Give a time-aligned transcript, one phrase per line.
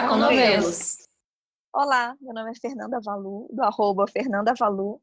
[0.00, 0.96] Chá com Novelos.
[1.74, 4.98] Olá, meu nome é Fernanda Valu, do arroba Fernanda Valu,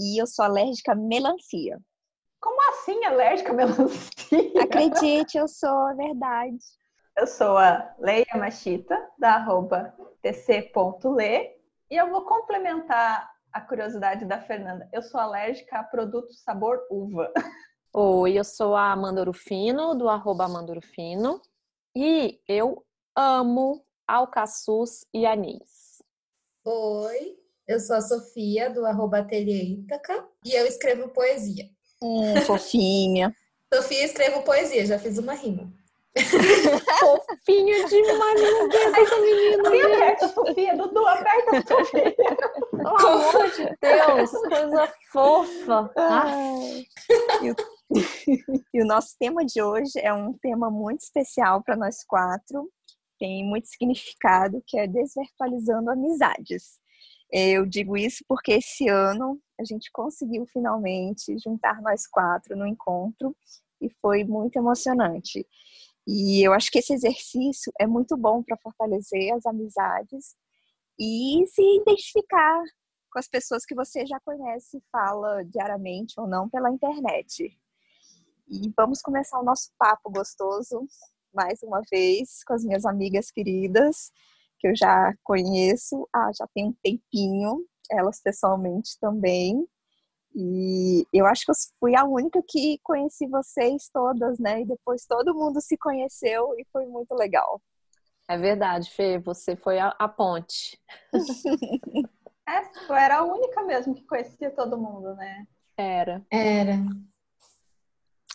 [0.00, 1.78] e eu sou alérgica à melancia.
[2.40, 4.10] Como assim alérgica à melancia?
[4.60, 6.58] Acredite, eu sou, é verdade.
[7.16, 11.56] Eu sou a Leia Machita, da arroba tc.le,
[11.88, 14.88] e eu vou complementar a curiosidade da Fernanda.
[14.92, 17.32] Eu sou alérgica a produtos sabor uva.
[17.94, 21.40] Oi, eu sou a Amanda Urufino, do arroba Amanda Urufino,
[21.94, 22.84] e eu
[23.14, 26.02] amo alcaçuz e anis.
[26.64, 31.64] Oi, eu sou a Sofia, do arroba Ateliê Ítaca, e eu escrevo poesia.
[32.02, 33.34] Hum, fofinha.
[33.72, 35.72] Sofia, escrevo poesia, já fiz uma rima.
[36.16, 39.68] Fofinha demais, meu Deus, essa menina.
[39.68, 40.76] Aperta a Sofia?
[40.76, 42.16] Dudu, aperta a Sofia.
[42.70, 45.92] Pelo amor de Deus, coisa fofa.
[47.42, 47.56] E o,
[48.72, 52.70] e o nosso tema de hoje é um tema muito especial para nós quatro.
[53.18, 56.78] Tem muito significado, que é desvirtualizando amizades.
[57.30, 63.34] Eu digo isso porque esse ano a gente conseguiu finalmente juntar nós quatro no encontro
[63.80, 65.46] e foi muito emocionante.
[66.06, 70.36] E eu acho que esse exercício é muito bom para fortalecer as amizades
[70.98, 72.62] e se identificar
[73.10, 77.58] com as pessoas que você já conhece fala diariamente ou não pela internet.
[78.48, 80.86] E vamos começar o nosso papo gostoso
[81.36, 84.10] mais uma vez com as minhas amigas queridas,
[84.58, 89.64] que eu já conheço, ah, já tem um tempinho, elas pessoalmente também.
[90.34, 94.62] E eu acho que eu fui a única que conheci vocês todas, né?
[94.62, 97.60] E depois todo mundo se conheceu e foi muito legal.
[98.28, 100.80] É verdade, Fê, você foi a, a ponte.
[102.48, 105.46] é, eu era a única mesmo que conhecia todo mundo, né?
[105.76, 106.26] Era.
[106.30, 106.74] Era.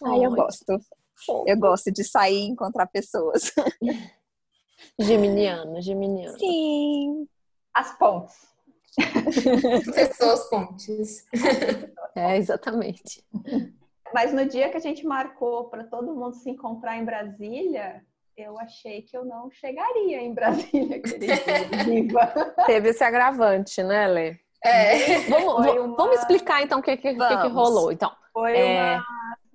[0.03, 0.79] Ai, eu gosto.
[1.47, 3.51] Eu gosto de sair e encontrar pessoas.
[4.99, 6.37] Geminiana, geminiana.
[6.37, 7.27] Sim.
[7.73, 8.35] As pontes.
[9.95, 11.25] Pessoas pontes.
[12.15, 13.23] É, exatamente.
[14.13, 18.03] Mas no dia que a gente marcou para todo mundo se encontrar em Brasília,
[18.35, 22.53] eu achei que eu não chegaria em Brasília, querida.
[22.67, 24.37] Teve esse agravante, né, Lê?
[24.63, 25.19] É.
[25.29, 25.95] Vamos, uma...
[25.95, 27.91] vamos explicar então o que, que, que, que rolou.
[27.91, 28.95] Então, foi é...
[28.95, 29.05] uma,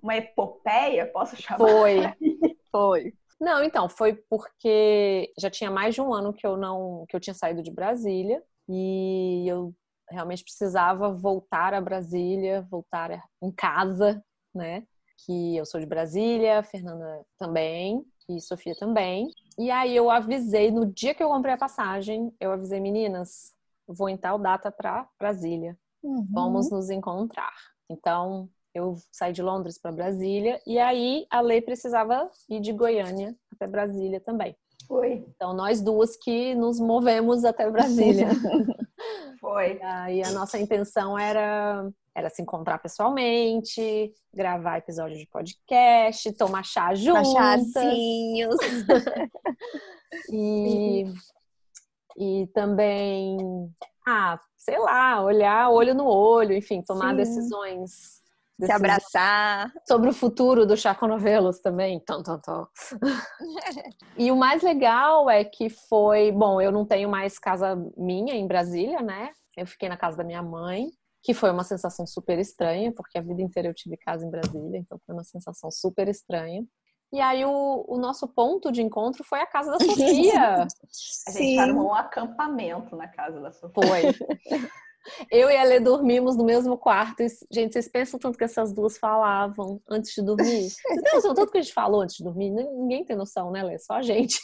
[0.07, 1.59] uma epopeia, posso chamar?
[1.59, 1.97] Foi.
[2.71, 3.15] foi.
[3.41, 7.21] Não, então, foi porque já tinha mais de um ano que eu não que eu
[7.21, 9.75] tinha saído de Brasília e eu
[10.09, 14.25] realmente precisava voltar a Brasília, voltar em casa,
[14.55, 14.87] né?
[15.27, 19.29] Que eu sou de Brasília, Fernanda também e Sofia também.
[19.59, 23.53] E aí eu avisei no dia que eu comprei a passagem, eu avisei meninas,
[23.87, 25.77] vou em tal data para Brasília.
[26.03, 26.27] Uhum.
[26.31, 27.55] Vamos nos encontrar.
[27.91, 33.35] Então, eu saí de Londres para Brasília e aí a lei precisava ir de Goiânia
[33.53, 34.55] até Brasília também.
[34.87, 35.25] Foi.
[35.35, 38.29] Então, nós duas que nos movemos até Brasília.
[39.41, 39.79] Foi.
[39.79, 46.65] E aí, a nossa intenção era, era se encontrar pessoalmente, gravar episódio de podcast, tomar
[46.65, 47.33] chá juntos.
[47.33, 48.57] Chazinhos.
[50.31, 51.05] e,
[52.17, 53.39] e também,
[54.07, 57.17] ah, sei lá, olhar olho no olho, enfim, tomar Sim.
[57.17, 58.26] decisões
[58.59, 59.73] se abraçar.
[59.87, 62.01] Sobre o futuro do Chaco Novelos também.
[62.01, 62.67] Tom, tom, tom.
[64.17, 66.33] e o mais legal é que foi.
[66.33, 69.31] Bom, eu não tenho mais casa minha em Brasília, né?
[69.57, 70.89] Eu fiquei na casa da minha mãe,
[71.23, 74.79] que foi uma sensação super estranha, porque a vida inteira eu tive casa em Brasília,
[74.79, 76.65] então foi uma sensação super estranha.
[77.13, 80.57] E aí o, o nosso ponto de encontro foi a casa da Sofia.
[80.57, 81.59] a gente Sim.
[81.59, 83.71] armou um acampamento na casa da Sofia.
[83.75, 84.03] Foi.
[85.31, 87.23] Eu e a Lê dormimos no mesmo quarto.
[87.23, 90.71] E, gente, vocês pensam tanto que essas duas falavam antes de dormir?
[90.71, 92.51] Vocês noção tanto que a gente falou antes de dormir?
[92.51, 93.79] Ninguém tem noção, né, Lê?
[93.79, 94.41] Só a gente.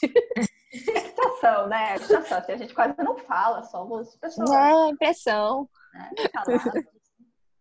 [0.72, 1.96] Excitação, né?
[1.96, 2.38] Excitação.
[2.38, 4.50] Assim, a gente quase não fala, somos pessoas.
[4.50, 5.68] É, impressão.
[5.94, 6.08] É,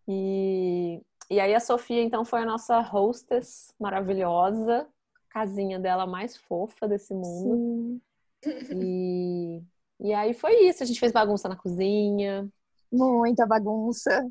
[0.08, 4.88] e, e aí a Sofia, então, foi a nossa hostess maravilhosa.
[5.30, 8.02] Casinha dela mais fofa desse mundo.
[8.44, 8.80] Sim.
[8.82, 9.64] E,
[10.00, 10.84] e aí foi isso.
[10.84, 12.50] A gente fez bagunça na cozinha.
[12.92, 14.28] Muita bagunça.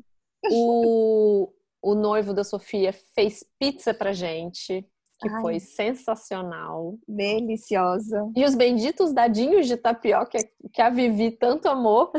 [0.51, 4.85] O, o noivo da Sofia fez pizza pra gente,
[5.19, 5.41] que Ai.
[5.41, 6.97] foi sensacional.
[7.07, 8.29] Deliciosa.
[8.35, 10.39] E os benditos dadinhos de tapioca
[10.73, 12.11] que a Vivi tanto amou.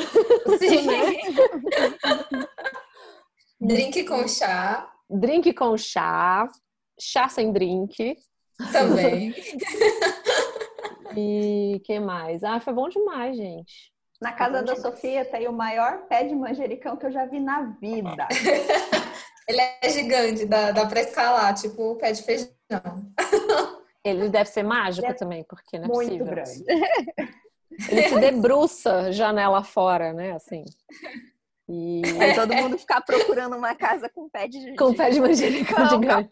[0.58, 0.86] Sim.
[3.66, 4.92] drink com chá.
[5.10, 6.48] Drink com chá.
[6.98, 8.16] Chá sem drink.
[8.70, 9.34] Também.
[11.16, 12.44] e que mais?
[12.44, 13.92] Ah, foi bom demais, gente.
[14.22, 17.62] Na casa da Sofia tem o maior pé de manjericão que eu já vi na
[17.80, 18.28] vida.
[19.48, 22.48] Ele é gigante, dá, dá pra escalar, tipo o pé de feijão.
[24.04, 26.26] Ele deve ser mágico é também, porque não é muito possível.
[26.26, 26.64] grande.
[27.90, 30.32] Ele se debruça janela fora, né?
[30.32, 30.64] Assim.
[31.68, 35.88] E Aí todo mundo ficar procurando uma casa com pé de com pé de manjericão
[35.88, 36.30] gigante.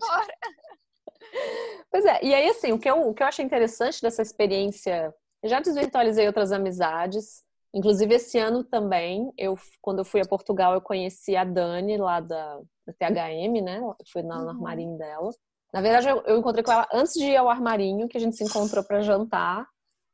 [1.91, 5.13] Pois é, e aí assim, o que, eu, o que eu achei interessante dessa experiência,
[5.43, 7.43] eu já desvirtualizei outras amizades,
[7.75, 12.21] inclusive esse ano também, eu quando eu fui a Portugal, eu conheci a Dani lá
[12.21, 13.79] da, da THM, né?
[13.79, 14.49] Eu fui no uhum.
[14.49, 15.31] armarinho dela.
[15.73, 18.37] Na verdade, eu, eu encontrei com ela antes de ir ao armarinho, que a gente
[18.37, 19.67] se encontrou para jantar.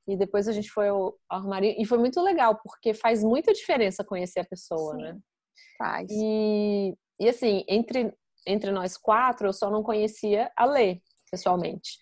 [0.08, 1.75] E depois a gente foi ao armário.
[1.76, 5.19] E foi muito legal, porque faz muita diferença conhecer a pessoa, Sim, né?
[5.79, 6.09] Faz.
[6.11, 8.12] E, e assim, entre,
[8.47, 11.00] entre nós quatro, eu só não conhecia a Lê,
[11.31, 11.99] pessoalmente.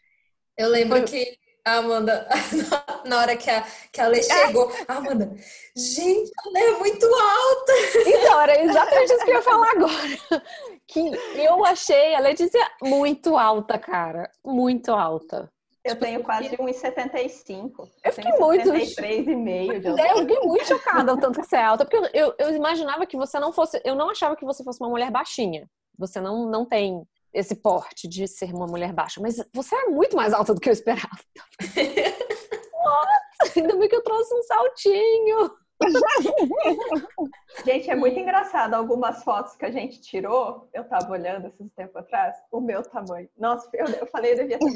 [0.59, 1.07] Eu lembro foi...
[1.07, 2.28] que a Amanda,
[3.06, 5.34] na hora que a, que a Lê chegou, a Amanda,
[5.75, 7.72] gente, a Lê é muito alta.
[8.06, 10.43] Então, era exatamente isso que eu ia falar agora.
[10.87, 11.00] Que
[11.37, 14.31] eu achei a Letícia muito alta, cara.
[14.44, 15.50] Muito alta.
[15.82, 17.88] Eu tipo, tenho quase 1,75.
[18.05, 18.70] Eu fiquei muito.
[18.70, 20.08] 73,5 de altura.
[20.08, 23.16] Eu fiquei muito chocada o tanto que você é alta, porque eu, eu, imaginava que
[23.16, 23.81] você não fosse.
[23.84, 25.69] Eu não achava que você fosse uma mulher baixinha.
[25.99, 30.17] Você não, não tem esse porte de ser uma mulher baixa, mas você é muito
[30.17, 31.19] mais alta do que eu esperava.
[32.85, 35.51] Nossa, ainda bem que eu trouxe um saltinho.
[37.65, 38.75] gente, é muito engraçado.
[38.75, 43.29] Algumas fotos que a gente tirou, eu tava olhando esses tempos atrás, o meu tamanho.
[43.37, 44.67] Nossa, eu, eu falei, eu devia ter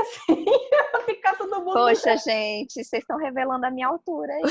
[0.00, 0.44] assim,
[1.06, 1.72] ficar todo mundo.
[1.72, 4.42] Poxa, gente, vocês estão revelando a minha altura aí.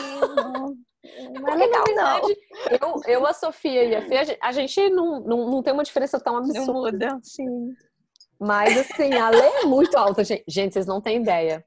[1.32, 2.30] Não, é legal, não.
[2.30, 6.20] Eu, eu, a Sofia e a Fê, a gente não, não, não tem uma diferença
[6.20, 6.66] tão absurda.
[6.66, 7.74] Não muda, sim.
[8.40, 10.44] Mas, assim, a Lê é muito alta, gente.
[10.48, 11.66] Gente, vocês não têm ideia.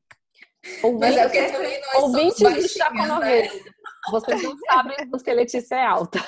[0.82, 3.49] Ouvintes, Mas é porque também nós ouvintes né?
[4.11, 6.19] Vocês não sabem que a Letícia é alta.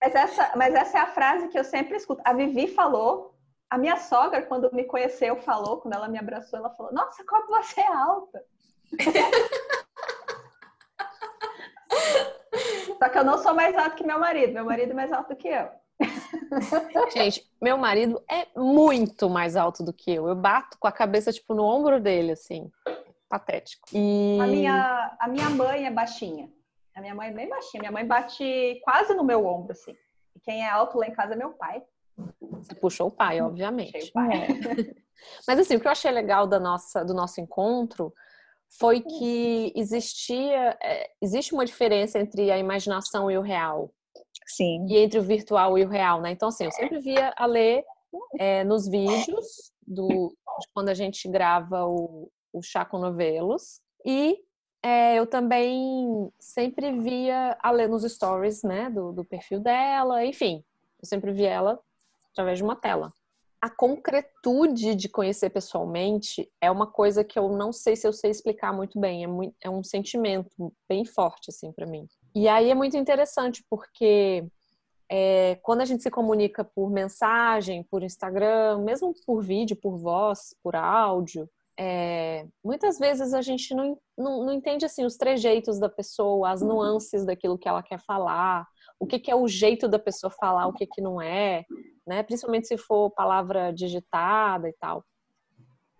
[0.00, 2.20] Mas essa, mas essa é a frase que eu sempre escuto.
[2.24, 3.34] A Vivi falou,
[3.70, 7.46] a minha sogra, quando me conheceu, falou, quando ela me abraçou, ela falou: Nossa, como
[7.48, 8.44] você é alta!
[12.98, 14.52] Só que eu não sou mais alto que meu marido.
[14.52, 15.68] Meu marido é mais alto que eu.
[17.12, 20.28] Gente, meu marido é muito mais alto do que eu.
[20.28, 22.70] Eu bato com a cabeça, tipo, no ombro dele, assim
[23.34, 23.88] patético.
[23.92, 24.38] E...
[24.40, 26.48] A, minha, a minha mãe é baixinha.
[26.94, 27.80] A minha mãe é bem baixinha.
[27.80, 29.96] Minha mãe bate quase no meu ombro, assim.
[30.36, 31.82] E quem é alto lá em casa é meu pai.
[32.40, 34.10] Você puxou o pai, obviamente.
[34.10, 34.30] O pai.
[34.32, 34.46] É.
[35.48, 38.12] Mas assim, o que eu achei legal da nossa, do nosso encontro
[38.70, 43.90] foi que existia, é, existe uma diferença entre a imaginação e o real.
[44.46, 44.86] Sim.
[44.88, 46.32] E entre o virtual e o real, né?
[46.32, 47.84] Então, assim, eu sempre via a ler
[48.38, 50.34] é, nos vídeos do,
[50.72, 53.80] quando a gente grava o, o Chá com Novelos.
[54.04, 54.38] E
[54.82, 60.62] é, eu também sempre via a ler nos stories, né, do, do perfil dela, enfim,
[61.00, 61.80] eu sempre via ela
[62.30, 63.10] através de uma tela.
[63.64, 68.30] A concretude de conhecer pessoalmente é uma coisa que eu não sei se eu sei
[68.30, 72.06] explicar muito bem, é, muito, é um sentimento bem forte, assim, para mim.
[72.34, 74.44] E aí é muito interessante, porque
[75.10, 80.54] é, quando a gente se comunica por mensagem, por Instagram, mesmo por vídeo, por voz,
[80.62, 81.48] por áudio,
[81.80, 86.60] é, muitas vezes a gente não, não, não, entende assim os trejeitos da pessoa, as
[86.60, 88.66] nuances daquilo que ela quer falar,
[89.00, 91.64] o que, que é o jeito da pessoa falar, o que, que não é,
[92.06, 92.22] né?
[92.22, 95.04] Principalmente se for palavra digitada e tal.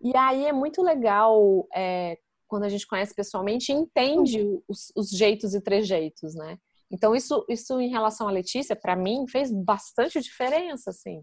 [0.01, 5.11] E aí é muito legal é, quando a gente conhece pessoalmente e entende os, os,
[5.11, 6.59] jeitos e trejeitos, né?
[6.91, 11.23] Então isso, isso em relação à Letícia, para mim fez bastante diferença, assim.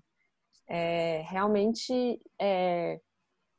[0.68, 3.00] É, realmente é,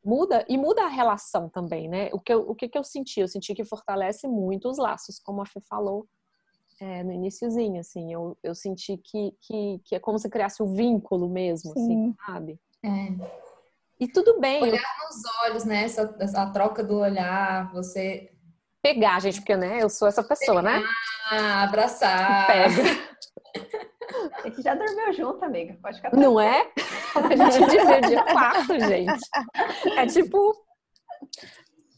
[0.04, 2.10] muda e muda a relação também, né?
[2.12, 3.20] O que eu, o que, que eu senti?
[3.20, 6.06] Eu senti que fortalece muito os laços, como a Fê falou
[6.82, 8.12] é, no iníciozinho, assim.
[8.12, 12.16] Eu, eu senti que, que, que é como se criasse um vínculo mesmo, assim, Sim.
[12.18, 12.60] assim, sabe?
[12.84, 13.52] É.
[14.00, 14.60] E tudo bem.
[14.60, 15.06] Olhar eu...
[15.06, 15.84] nos olhos, né?
[15.84, 18.32] Essa, essa troca do olhar, você...
[18.82, 19.80] Pegar, gente, porque, né?
[19.80, 20.86] Eu sou essa pessoa, Pegar, né?
[21.62, 22.48] Abraçar.
[22.48, 23.12] Pega.
[24.44, 25.78] A gente já dormiu junto, amiga.
[25.80, 26.68] Pode ficar Não é?
[27.14, 29.20] A gente divide quarto, gente.
[29.96, 30.54] É tipo.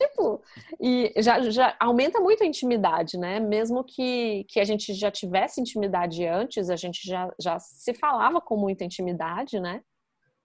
[0.09, 0.43] Tipo,
[0.81, 3.41] e já, já aumenta muito a intimidade, né?
[3.41, 8.41] Mesmo que, que a gente já tivesse intimidade antes, a gente já, já se falava
[8.41, 9.83] com muita intimidade, né?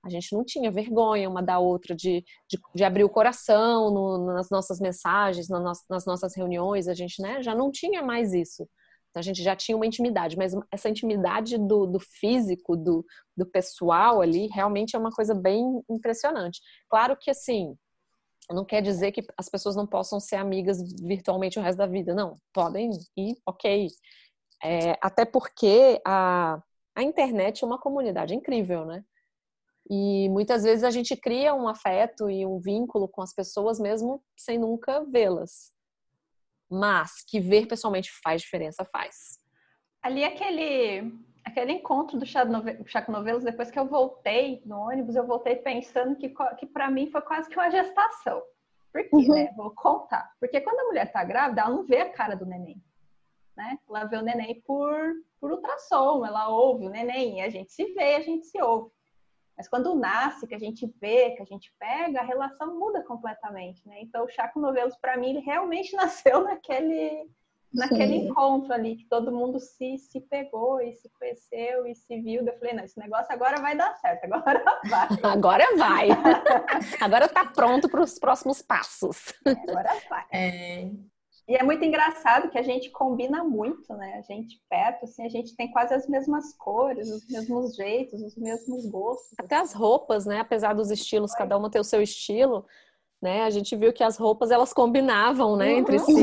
[0.03, 4.33] A gente não tinha vergonha uma da outra de, de, de abrir o coração no,
[4.33, 8.63] nas nossas mensagens, no, nas nossas reuniões, a gente né, já não tinha mais isso.
[9.09, 13.45] Então a gente já tinha uma intimidade, mas essa intimidade do, do físico, do, do
[13.45, 16.61] pessoal ali, realmente é uma coisa bem impressionante.
[16.87, 17.75] Claro que assim,
[18.55, 22.13] não quer dizer que as pessoas não possam ser amigas virtualmente o resto da vida.
[22.15, 23.87] Não, podem ir, ok.
[24.63, 26.61] É, até porque a,
[26.95, 29.03] a internet é uma comunidade incrível, né?
[29.89, 34.23] E muitas vezes a gente cria um afeto e um vínculo com as pessoas mesmo
[34.37, 35.71] sem nunca vê-las.
[36.69, 39.39] mas que ver pessoalmente faz diferença, faz.
[40.01, 41.11] Ali aquele
[41.43, 46.33] aquele encontro do Chaco Novelos, depois que eu voltei no ônibus, eu voltei pensando que,
[46.57, 48.41] que para mim foi quase que uma gestação.
[48.91, 49.35] Por quê, uhum.
[49.35, 49.53] né?
[49.55, 50.31] Vou contar.
[50.39, 52.81] Porque quando a mulher tá grávida, ela não vê a cara do neném.
[53.55, 53.77] Né?
[53.87, 57.93] Ela vê o neném por, por ultrassom, ela ouve o neném, e a gente se
[57.93, 58.91] vê, a gente se ouve.
[59.57, 63.85] Mas quando nasce, que a gente vê, que a gente pega, a relação muda completamente,
[63.85, 64.01] né?
[64.01, 67.29] Então, o Chaco Novelos, para mim, ele realmente nasceu naquele,
[67.73, 68.27] naquele Sim.
[68.27, 72.45] encontro ali, que todo mundo se, se pegou e se conheceu e se viu.
[72.45, 75.07] Eu falei, não, esse negócio agora vai dar certo, agora vai.
[75.23, 76.07] Agora vai.
[76.99, 79.33] agora tá pronto para os próximos passos.
[79.45, 80.25] É, agora vai.
[80.31, 80.89] É...
[81.47, 84.19] E é muito engraçado que a gente combina muito, né?
[84.19, 88.37] A gente perto, assim, a gente tem quase as mesmas cores, os mesmos jeitos, os
[88.37, 89.33] mesmos gostos.
[89.39, 90.39] Até as roupas, né?
[90.39, 92.67] Apesar dos estilos, cada uma ter o seu estilo,
[93.21, 93.43] né?
[93.43, 95.79] A gente viu que as roupas elas combinavam, né, uhum.
[95.79, 96.13] entre si.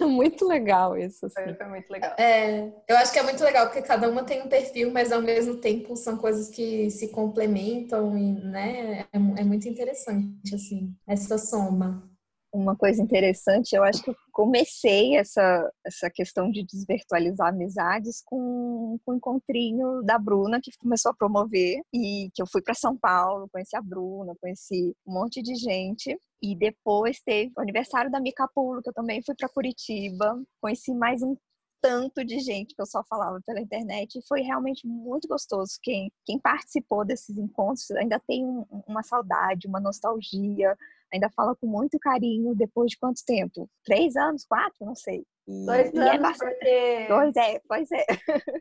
[0.00, 0.04] É.
[0.06, 1.26] muito legal isso.
[1.26, 1.42] Assim.
[1.42, 2.14] Foi, foi, muito legal.
[2.18, 5.20] É, eu acho que é muito legal porque cada uma tem um perfil, mas ao
[5.20, 9.06] mesmo tempo são coisas que se complementam e, né?
[9.12, 12.11] É, é muito interessante assim essa soma
[12.52, 18.98] uma coisa interessante, eu acho que eu comecei essa, essa questão de desvirtualizar amizades com,
[19.04, 22.96] com o encontrinho da Bruna, que começou a promover, e que eu fui para São
[22.96, 26.18] Paulo, conheci a Bruna, conheci um monte de gente.
[26.42, 30.92] E depois teve o aniversário da Mica Pulo, que eu também fui para Curitiba, conheci
[30.92, 31.36] mais um
[31.80, 35.72] tanto de gente que eu só falava pela internet e foi realmente muito gostoso.
[35.82, 40.76] Quem, quem participou desses encontros ainda tem um, uma saudade, uma nostalgia,
[41.12, 43.68] ainda fala com muito carinho depois de quanto tempo?
[43.84, 44.44] Três anos?
[44.44, 44.84] Quatro?
[44.84, 45.24] Não sei.
[45.46, 46.54] E, Dois anos, é bastante...
[46.54, 47.06] porque...
[47.08, 48.06] Dois, é, pois é.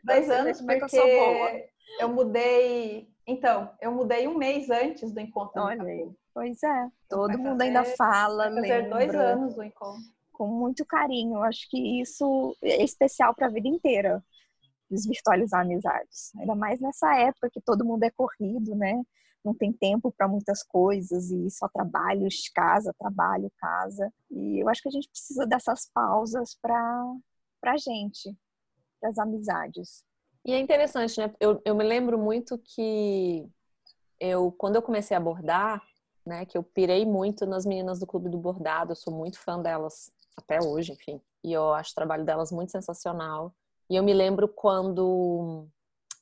[0.03, 1.61] Dois anos, porque eu, sou boa.
[1.99, 3.09] eu mudei...
[3.27, 5.61] Então, eu mudei um mês antes do encontro.
[5.61, 6.09] Olha aí.
[6.33, 6.89] Pois é.
[7.07, 8.89] Todo mundo fazer, ainda fala, vai fazer lembra.
[8.89, 10.01] dois anos do encontro.
[10.33, 11.35] Com muito carinho.
[11.35, 14.23] Eu acho que isso é especial para a vida inteira.
[14.89, 16.35] Desvirtualizar amizades.
[16.39, 19.01] Ainda mais nessa época que todo mundo é corrido, né?
[19.43, 24.11] Não tem tempo para muitas coisas e só trabalho, casa, trabalho, casa.
[24.29, 27.15] E eu acho que a gente precisa dessas pausas para
[27.65, 28.35] a gente,
[28.99, 30.03] para as amizades.
[30.45, 31.33] E é interessante, né?
[31.39, 33.47] Eu, eu me lembro muito que
[34.19, 35.81] eu, quando eu comecei a bordar,
[36.25, 39.59] né, que eu pirei muito nas meninas do Clube do Bordado, eu sou muito fã
[39.59, 41.19] delas até hoje, enfim.
[41.43, 43.53] E eu acho o trabalho delas muito sensacional.
[43.89, 45.67] E eu me lembro quando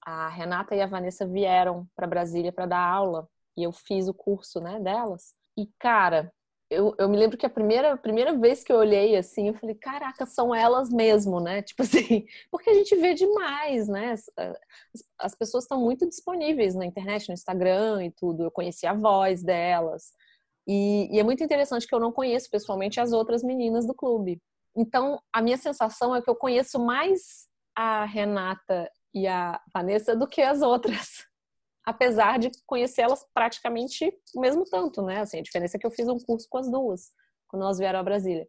[0.01, 3.27] a Renata e a Vanessa vieram para Brasília para dar aula
[3.57, 5.33] e eu fiz o curso, né, delas.
[5.57, 6.31] E cara,
[6.69, 9.75] eu, eu me lembro que a primeira, primeira vez que eu olhei assim, eu falei,
[9.75, 11.61] caraca, são elas mesmo, né?
[11.63, 14.13] Tipo assim, porque a gente vê demais, né?
[14.13, 14.25] As,
[15.19, 18.43] as pessoas estão muito disponíveis na internet, no Instagram e tudo.
[18.43, 20.13] Eu conheci a voz delas.
[20.67, 24.39] E, e é muito interessante que eu não conheço pessoalmente as outras meninas do clube.
[24.77, 30.27] Então, a minha sensação é que eu conheço mais a Renata e a Vanessa do
[30.27, 31.25] que as outras.
[31.85, 35.21] Apesar de conhecê-las praticamente o mesmo tanto, né?
[35.21, 37.11] Assim, a diferença é que eu fiz um curso com as duas,
[37.47, 38.47] quando elas vieram a Brasília.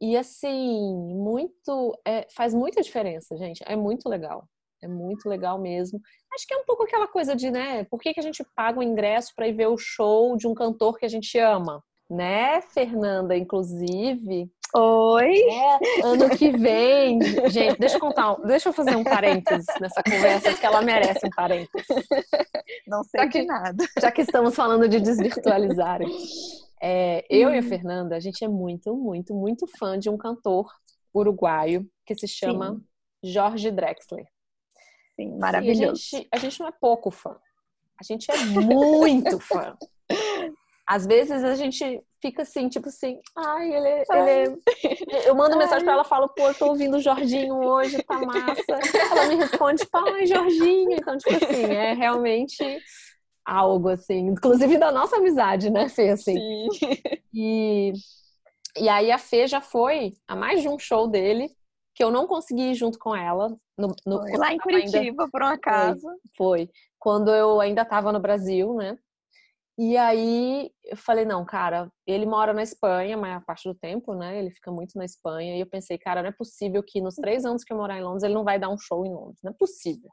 [0.00, 0.78] E assim,
[1.14, 1.98] muito.
[2.06, 3.62] É, faz muita diferença, gente.
[3.66, 4.48] É muito legal.
[4.82, 5.98] É muito legal mesmo.
[6.34, 7.84] Acho que é um pouco aquela coisa de, né?
[7.84, 10.54] Por que, que a gente paga o ingresso para ir ver o show de um
[10.54, 11.82] cantor que a gente ama?
[12.10, 13.34] Né, Fernanda?
[13.34, 15.32] Inclusive, Oi.
[15.38, 17.20] É, ano que vem.
[17.48, 21.30] Gente, deixa eu contar, deixa eu fazer um parênteses nessa conversa, que ela merece um
[21.30, 21.86] parênteses.
[22.84, 23.84] Não sei já que, de nada.
[24.00, 26.00] Já que estamos falando de desvirtualizar.
[26.82, 27.54] É, eu hum.
[27.54, 30.68] e a Fernanda, a gente é muito, muito, muito fã de um cantor
[31.14, 33.32] uruguaio que se chama Sim.
[33.32, 34.26] Jorge Drexler.
[35.14, 35.92] Sim, maravilhoso.
[35.92, 37.36] A gente, a gente não é pouco fã.
[38.00, 39.76] A gente é muito fã.
[40.86, 45.28] Às vezes a gente fica assim, tipo assim, ai, ele, é, ele é...
[45.28, 45.60] Eu mando ai.
[45.60, 48.78] mensagem pra ela, falo, pô, eu tô ouvindo o Jorginho hoje, tá massa.
[49.10, 50.92] Ela me responde, tipo, ai, Jorginho.
[50.92, 52.82] Então, tipo assim, é realmente
[53.44, 56.34] algo, assim, inclusive da nossa amizade, né, Fê, assim.
[56.34, 56.96] Sim.
[57.32, 57.92] E,
[58.76, 61.50] e aí a Fê já foi a mais de um show dele,
[61.94, 63.56] que eu não consegui ir junto com ela.
[63.76, 65.28] No, no lá em Curitiba, ainda...
[65.30, 66.02] por um acaso.
[66.36, 66.70] Foi, foi.
[66.98, 68.98] Quando eu ainda estava no Brasil, né?
[69.76, 74.14] E aí eu falei, não, cara, ele mora na Espanha, a maior parte do tempo,
[74.14, 74.38] né?
[74.38, 75.56] Ele fica muito na Espanha.
[75.56, 78.02] E eu pensei, cara, não é possível que nos três anos que eu morar em
[78.02, 79.40] Londres, ele não vai dar um show em Londres.
[79.42, 80.10] Não é possível.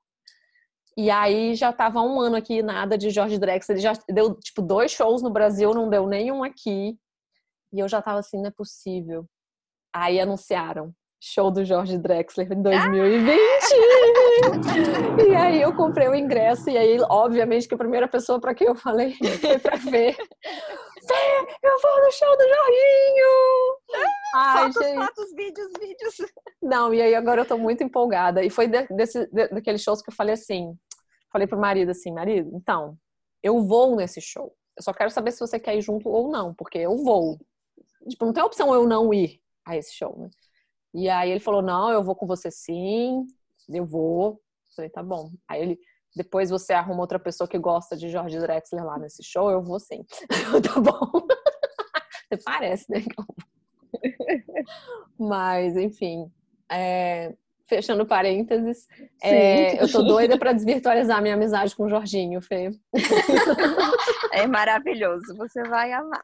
[0.98, 3.78] E aí já tava um ano aqui, nada de George Drexler.
[3.78, 6.98] Ele já deu, tipo, dois shows no Brasil, não deu nenhum aqui.
[7.72, 9.26] E eu já tava assim, não é possível.
[9.94, 13.38] Aí anunciaram show do Jorge Drexler em 2020.
[13.38, 15.22] Ah!
[15.30, 18.68] e aí eu comprei o ingresso e aí, obviamente, que a primeira pessoa para quem
[18.68, 20.16] eu falei foi para ver.
[20.16, 23.78] Fê, eu vou no show do Jorginho!
[24.36, 25.06] Ai, fotos, gente.
[25.06, 26.18] fotos, vídeos, vídeos.
[26.62, 28.44] Não, e aí agora eu tô muito empolgada.
[28.44, 30.76] E foi de, desse, de, daqueles shows que eu falei assim,
[31.32, 32.98] falei pro marido assim, marido, então,
[33.44, 34.56] eu vou nesse show.
[34.76, 37.38] Eu só quero saber se você quer ir junto ou não, porque eu vou.
[38.10, 40.30] Tipo, não tem opção eu não ir a esse show, né?
[40.94, 43.26] E aí ele falou, não, eu vou com você sim,
[43.70, 44.34] eu vou.
[44.34, 45.32] Eu falei, tá bom.
[45.48, 45.80] Aí ele,
[46.16, 49.80] depois você arruma outra pessoa que gosta de Jorge Drexler lá nesse show, eu vou
[49.80, 50.06] sim.
[50.74, 51.28] Tá bom.
[52.32, 53.04] Você parece, né?
[55.20, 56.32] Mas, enfim.
[56.72, 57.36] é,
[57.68, 58.86] Fechando parênteses,
[59.24, 62.70] é, eu tô doida pra desvirtualizar minha amizade com o Jorginho, Fê.
[64.34, 66.24] É maravilhoso, você vai amar.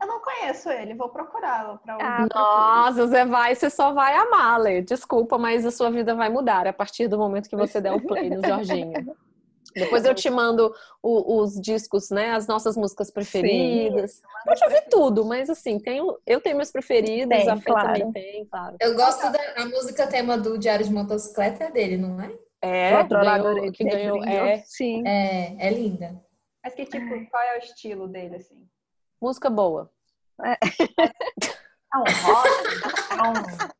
[0.00, 2.06] Eu não conheço ele, vou procurá-lo para ouvir.
[2.06, 4.80] Ah, Nossa, você vai, você só vai amar, Lê.
[4.80, 8.00] Desculpa, mas a sua vida vai mudar a partir do momento que você der o
[8.00, 8.92] play no Jorginho.
[9.76, 12.32] Depois eu te mando o- os discos, né?
[12.32, 14.20] As nossas músicas preferidas.
[14.48, 17.86] Eu já vi tudo, mas assim, tenho, eu tenho meus preferidos, Tem, a Fê claro.
[17.86, 18.76] também tem, claro.
[18.80, 22.32] Eu gosto da a música tema do Diário de Motocicleta é dele, não é?
[22.62, 25.06] É, ganhou- que ganhou, é, Sim.
[25.06, 26.20] É, é linda.
[26.64, 28.66] Mas que tipo, qual é o estilo dele, assim?
[29.20, 29.90] Música boa.
[31.92, 32.48] É um rock?
[32.48, 32.52] É.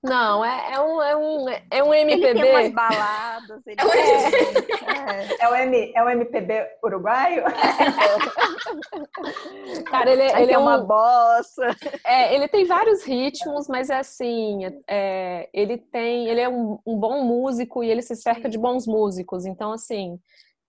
[0.02, 2.74] Não, é, é um, é um, é um Ele tem umas MPB.
[2.74, 3.62] baladas.
[3.66, 5.92] Ele É um é, É o, M...
[5.94, 7.44] é o MPB uruguaio?
[9.88, 11.76] Cara, ele, Aí ele tem é uma um, bossa.
[12.04, 16.98] É, ele tem vários ritmos, mas é assim, é, ele tem, ele é um, um
[16.98, 19.46] bom músico e ele se cerca de bons músicos.
[19.46, 20.18] Então, assim,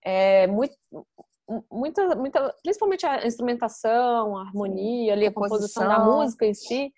[0.04, 0.76] é muito,
[1.72, 6.20] muita, muita, principalmente a instrumentação, a harmonia, ali, a composição da Composição.
[6.22, 6.94] música em si,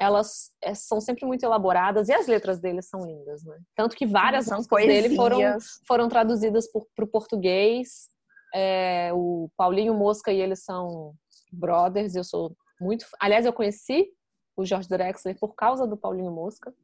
[0.00, 3.58] elas é, são sempre muito elaboradas e as letras dele são lindas, né?
[3.76, 5.64] Tanto que várias São músicas dele foram poesias.
[5.86, 8.08] foram traduzidas para o português.
[8.54, 11.14] É, o Paulinho Mosca e eles são
[11.52, 12.14] brothers.
[12.16, 13.06] Eu sou muito.
[13.20, 14.08] Aliás, eu conheci
[14.56, 16.74] o Jorge Drexler por causa do Paulinho Mosca.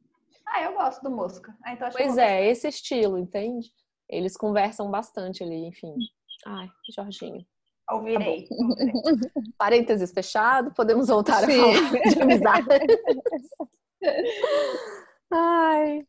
[0.47, 1.53] Ah, eu gosto do Mosca.
[1.63, 3.69] Ah, então acho que eu Pois é, esse estilo, entende?
[4.09, 5.93] Eles conversam bastante ali, enfim.
[6.45, 7.45] Ai, Jorginho.
[7.91, 8.47] Ouvirei.
[9.57, 11.59] Parênteses fechado, podemos voltar Sim.
[11.59, 12.67] a falar de amizade.
[15.31, 16.05] Ai.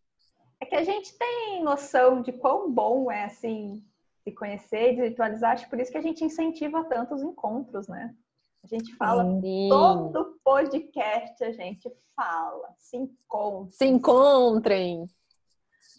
[0.60, 3.82] É que a gente tem noção de quão bom é, assim,
[4.22, 5.52] se conhecer, de atualizar.
[5.52, 8.14] Acho por isso que a gente incentiva tanto os encontros, né?
[8.62, 9.68] A gente fala Sim.
[9.70, 15.06] todo podcast, a gente fala, se encontra, Se encontrem.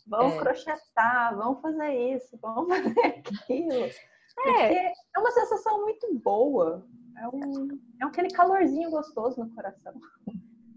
[0.05, 0.37] vamos É.
[0.37, 3.89] crochetar, vamos fazer isso, vamos fazer aquilo.
[4.39, 6.85] É, Porque é uma sensação muito boa.
[7.17, 9.93] É, um, é aquele calorzinho gostoso no coração.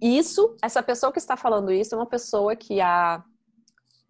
[0.01, 3.25] isso, essa pessoa que está falando isso é uma pessoa que há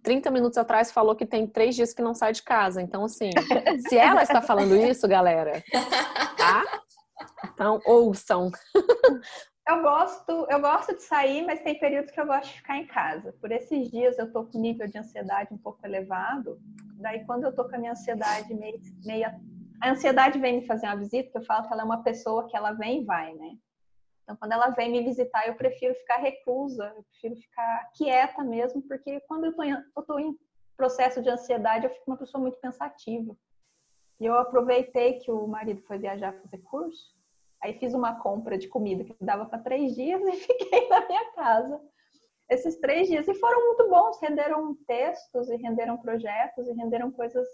[0.03, 2.83] 30 minutos atrás falou que tem três dias que não sai de casa.
[2.83, 3.31] Então, assim,
[3.89, 5.65] se ela está falando isso, galera,
[6.37, 6.63] tá?
[7.53, 8.51] Então, ouçam.
[9.67, 12.87] Eu gosto, eu gosto de sair, mas tem períodos que eu gosto de ficar em
[12.87, 13.33] casa.
[13.41, 16.61] Por esses dias eu tô com nível de ansiedade um pouco elevado.
[16.97, 19.41] Daí quando eu tô com a minha ansiedade meio, meia
[19.81, 22.47] a ansiedade vem me fazer uma visita, que eu falo que ela é uma pessoa
[22.47, 23.57] que ela vem e vai, né?
[24.23, 28.83] Então quando ela vem me visitar, eu prefiro ficar reclusa, eu prefiro ficar quieta mesmo,
[28.83, 30.39] porque quando eu tô em, eu tô em
[30.77, 33.35] processo de ansiedade, eu fico uma pessoa muito pensativa.
[34.21, 37.15] E eu aproveitei que o marido foi viajar fazer curso,
[37.65, 41.33] Aí fiz uma compra de comida que dava para três dias e fiquei na minha
[41.33, 41.81] casa
[42.51, 43.27] esses três dias.
[43.27, 47.49] E foram muito bons, renderam textos e renderam projetos e renderam coisas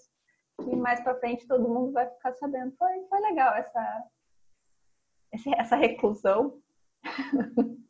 [0.65, 2.75] que mais para frente todo mundo vai ficar sabendo.
[2.77, 4.05] Foi, foi legal essa,
[5.57, 6.61] essa reclusão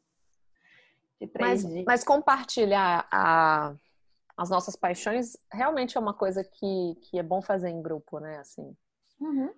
[1.18, 1.84] de três Mas, dias.
[1.86, 3.74] mas compartilhar a-
[4.36, 8.36] as nossas paixões realmente é uma coisa que, que é bom fazer em grupo, né?
[8.40, 8.76] Assim.
[9.18, 9.54] Uhum.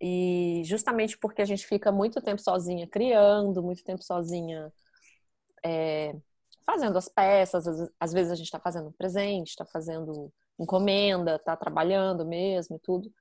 [0.00, 4.72] E justamente porque a gente fica muito tempo sozinha criando, muito tempo sozinha
[5.64, 6.14] é,
[6.64, 7.66] fazendo as peças,
[7.98, 13.12] às, vezes a gente está fazendo presente, está fazendo encomenda, está trabalhando mesmo e tudo.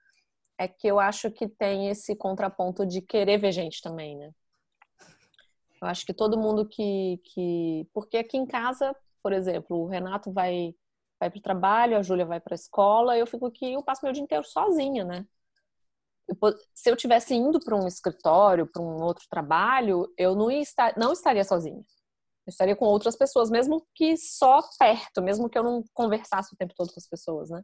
[0.58, 4.32] É que eu acho que tem esse contraponto de querer ver gente também, né?
[5.82, 7.20] Eu acho que todo mundo que.
[7.24, 7.88] que...
[7.94, 10.76] Porque aqui em casa, por exemplo, o Renato vai,
[11.20, 14.04] vai para o trabalho, a Júlia vai para a escola, eu fico aqui, eu passo
[14.04, 15.26] meu dia inteiro sozinha, né?
[16.30, 16.36] Eu
[16.74, 21.12] se eu tivesse indo para um escritório, para um outro trabalho, eu não, estar, não
[21.12, 21.80] estaria sozinha.
[21.80, 26.58] Eu estaria com outras pessoas, mesmo que só perto, mesmo que eu não conversasse o
[26.58, 27.64] tempo todo com as pessoas, né?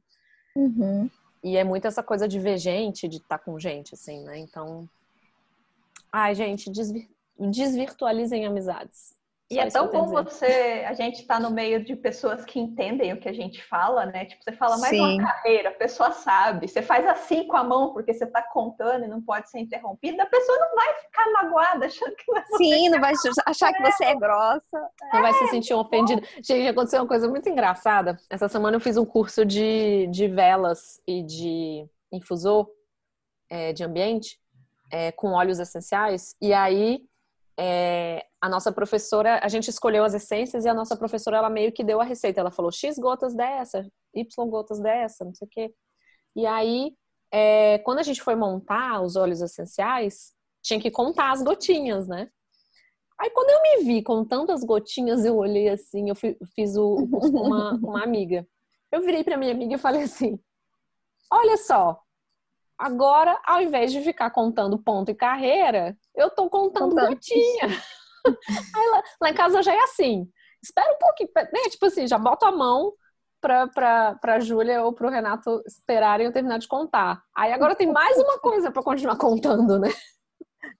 [0.55, 1.09] Uhum.
[1.43, 4.39] E é muito essa coisa de ver gente, de estar com gente, assim, né?
[4.39, 4.89] Então.
[6.11, 9.13] Ai, gente, desvir- desvirtualizem amizades.
[9.49, 13.13] E é tão bom você, a gente estar tá no meio de pessoas que entendem
[13.13, 14.25] o que a gente fala, né?
[14.25, 15.19] Tipo, você fala mais Sim.
[15.19, 16.67] uma carreira, a pessoa sabe.
[16.67, 20.23] Você faz assim com a mão porque você está contando e não pode ser interrompida,
[20.23, 23.13] a pessoa não vai ficar magoada achando que você Sim, não vai
[23.45, 24.89] achar que você é grossa.
[25.13, 26.23] Não é, vai se sentir ofendida.
[26.43, 28.17] Gente, aconteceu uma coisa muito engraçada.
[28.27, 32.67] Essa semana eu fiz um curso de, de velas e de infusor
[33.47, 34.39] é, de ambiente
[34.91, 36.35] é, com óleos essenciais.
[36.41, 37.03] E aí
[37.57, 41.71] é, a nossa professora, a gente escolheu as essências e a nossa professora, ela meio
[41.71, 42.39] que deu a receita.
[42.39, 45.73] Ela falou X gotas dessa, Y gotas dessa, não sei o quê.
[46.35, 46.93] E aí,
[47.31, 52.29] é, quando a gente foi montar os óleos essenciais, tinha que contar as gotinhas, né?
[53.19, 57.27] Aí, quando eu me vi contando as gotinhas, eu olhei assim, eu fiz o, com
[57.27, 58.45] uma, uma amiga.
[58.91, 60.37] Eu virei para minha amiga e falei assim:
[61.31, 61.99] Olha só,
[62.77, 67.09] agora, ao invés de ficar contando ponto e carreira, eu tô contando, contando.
[67.09, 67.67] gotinha.
[68.75, 70.27] Aí lá, lá, em casa já é assim.
[70.63, 71.69] Espera um pouquinho, né?
[71.69, 72.93] Tipo assim, já bota a mão
[73.39, 77.23] pra, pra, pra Júlia ou pro Renato esperarem eu terminar de contar.
[77.35, 79.89] Aí agora tem mais uma coisa para continuar contando, né?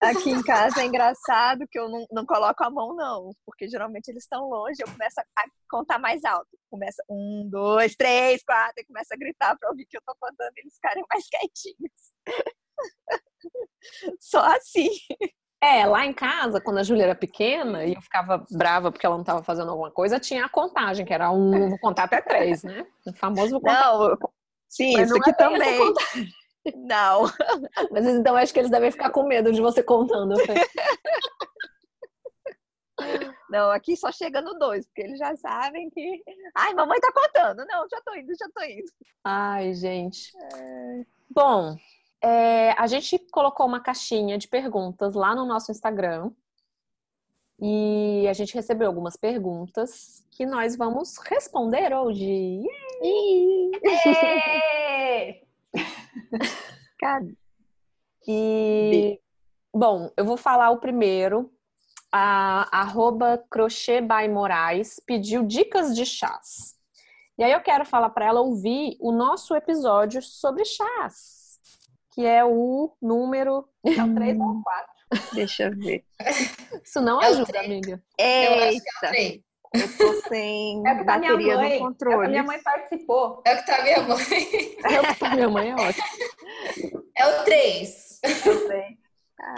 [0.02, 4.08] Aqui em casa é engraçado que eu não, não coloco a mão, não, porque geralmente
[4.10, 6.50] eles estão longe, eu começo a contar mais alto.
[6.69, 10.52] Começa um, dois, três, quatro, e começa a gritar para ouvir que eu tô contando
[10.58, 12.13] e eles ficarem mais quietinhos.
[14.19, 14.89] Só assim.
[15.62, 19.15] É, lá em casa, quando a Júlia era pequena e eu ficava brava porque ela
[19.15, 22.63] não estava fazendo alguma coisa, tinha a contagem, que era um, vou contar até três,
[22.63, 22.86] né?
[23.06, 23.98] O famoso vou contar.
[23.98, 24.17] Não,
[24.69, 25.93] sim, Mas isso aqui é também.
[26.76, 27.24] Não.
[27.91, 30.36] Mas então acho que eles devem ficar com medo de você contando.
[33.50, 36.24] Não, aqui só chega no dois, porque eles já sabem que.
[36.56, 37.65] Ai, mamãe tá contando.
[37.65, 38.91] Não, já tô indo, já tô indo.
[39.24, 40.32] Ai, gente.
[40.54, 41.06] É...
[41.30, 41.76] Bom,
[42.26, 46.32] é, a gente colocou uma caixinha de perguntas lá no nosso Instagram.
[47.62, 52.64] E a gente recebeu algumas perguntas que nós vamos responder hoje.
[57.00, 57.28] Cara.
[58.28, 59.22] E
[59.72, 61.52] bom, eu vou falar o primeiro.
[62.12, 66.76] A arroba crochê by Moraes pediu dicas de chás.
[67.38, 71.35] E aí eu quero falar para ela ouvir o nosso episódio sobre chás,
[72.15, 73.67] que é o número.
[73.86, 74.95] É o 3 ou 4.
[75.34, 76.04] Deixa eu ver.
[76.84, 78.01] Isso não é ajuda, amiga.
[78.17, 79.12] Eita.
[79.13, 82.15] Eu eu tô sem é tá bateria no controle.
[82.15, 83.41] É que minha mãe participou.
[83.45, 84.17] É o que tá minha mãe.
[84.89, 87.04] É o que tá minha mãe, é ótimo.
[87.17, 88.21] É o 3.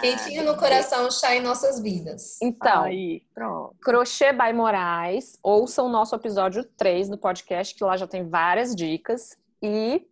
[0.00, 2.36] Quentinho no coração, chá em nossas vidas.
[2.42, 3.76] Então, Aí, pronto.
[3.80, 5.38] Crochê by Moraes.
[5.42, 9.36] Ouçam o nosso episódio 3 no podcast, que lá já tem várias dicas.
[9.62, 10.04] E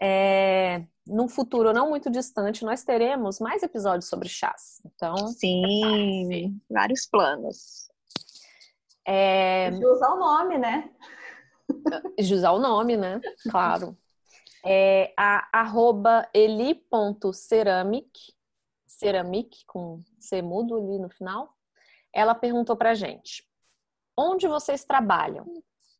[0.00, 4.80] é, num futuro não muito distante, nós teremos mais episódios sobre chás.
[4.84, 7.90] Então, sim, vários planos.
[9.04, 9.70] É...
[9.70, 10.90] De usar o nome, né?
[12.18, 13.20] De usar o nome, né?
[13.50, 13.96] Claro.
[14.64, 18.10] É a arroba eli.ceramic,
[18.86, 21.56] ceramic com C mudo ali no final.
[22.12, 23.48] Ela perguntou pra gente:
[24.16, 25.46] onde vocês trabalham?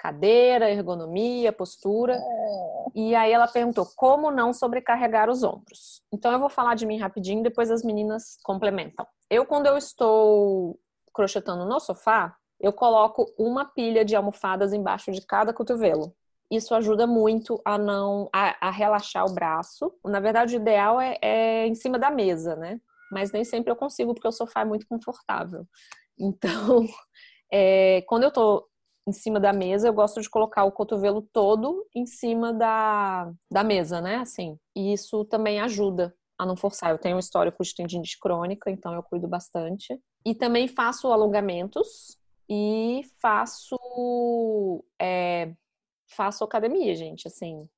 [0.01, 2.15] Cadeira, ergonomia, postura.
[2.15, 2.87] É.
[2.95, 6.03] E aí ela perguntou como não sobrecarregar os ombros.
[6.11, 9.07] Então eu vou falar de mim rapidinho, depois as meninas complementam.
[9.29, 10.81] Eu, quando eu estou
[11.13, 16.15] crochetando no sofá, eu coloco uma pilha de almofadas embaixo de cada cotovelo.
[16.51, 19.93] Isso ajuda muito a não a, a relaxar o braço.
[20.03, 22.81] Na verdade, o ideal é, é, em cima da mesa, né?
[23.13, 25.67] Mas nem sempre eu consigo porque o sofá é muito confortável.
[26.19, 26.87] Então,
[27.53, 28.70] é, quando eu tô
[29.07, 33.65] em cima da mesa, eu gosto de colocar o cotovelo todo em cima da, da
[33.65, 34.17] mesa, né?
[34.17, 36.91] Assim, e isso também ajuda a não forçar.
[36.91, 39.99] Eu tenho um histórico de tendinite crônica, então eu cuido bastante.
[40.25, 43.77] E também faço alongamentos e faço
[45.01, 45.55] é,
[46.11, 47.69] faço academia, gente, assim,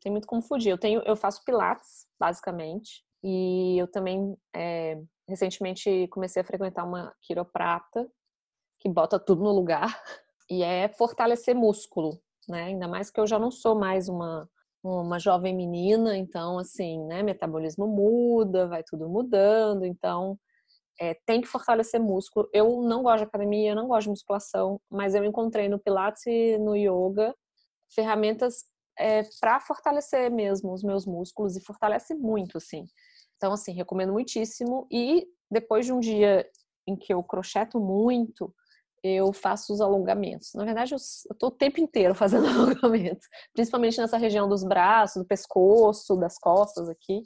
[0.00, 0.70] tem muito como fugir.
[0.70, 7.14] Eu tenho, eu faço pilates, basicamente, e eu também é, recentemente comecei a frequentar uma
[7.22, 8.10] quiroprata
[8.78, 10.02] que bota tudo no lugar
[10.50, 12.64] e é fortalecer músculo, né?
[12.64, 14.48] Ainda mais que eu já não sou mais uma
[14.82, 20.38] uma jovem menina, então assim, né, metabolismo muda, vai tudo mudando, então
[20.98, 22.48] é, tem que fortalecer músculo.
[22.52, 26.58] Eu não gosto de academia, não gosto de musculação, mas eu encontrei no Pilates e
[26.58, 27.34] no Yoga
[27.94, 28.64] ferramentas
[28.98, 32.86] é, para fortalecer mesmo os meus músculos e fortalece muito, assim.
[33.36, 34.86] Então, assim, recomendo muitíssimo.
[34.90, 36.46] E depois de um dia
[36.86, 38.54] em que eu crocheto muito,
[39.02, 40.52] eu faço os alongamentos.
[40.54, 45.26] Na verdade, eu estou o tempo inteiro fazendo alongamentos, principalmente nessa região dos braços, do
[45.26, 47.24] pescoço, das costas aqui,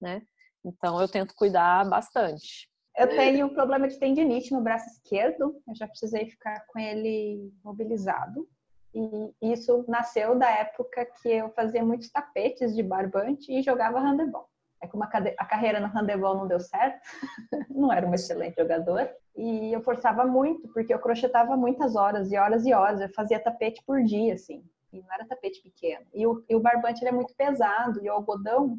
[0.00, 0.22] né?
[0.64, 2.68] Então, eu tento cuidar bastante.
[2.96, 5.60] Eu tenho um problema de tendinite no braço esquerdo.
[5.68, 8.48] Eu já precisei ficar com ele mobilizado.
[8.94, 14.48] E isso nasceu da época que eu fazia muitos tapetes de barbante e jogava handebol.
[14.80, 17.00] É como a carreira no handebol não deu certo,
[17.70, 19.08] não era uma excelente jogador.
[19.36, 23.00] E eu forçava muito, porque eu crochetava muitas horas e horas e horas.
[23.00, 24.64] Eu fazia tapete por dia, assim.
[24.92, 26.06] E não era tapete pequeno.
[26.14, 28.02] E o, e o barbante ele é muito pesado.
[28.02, 28.78] E o algodão,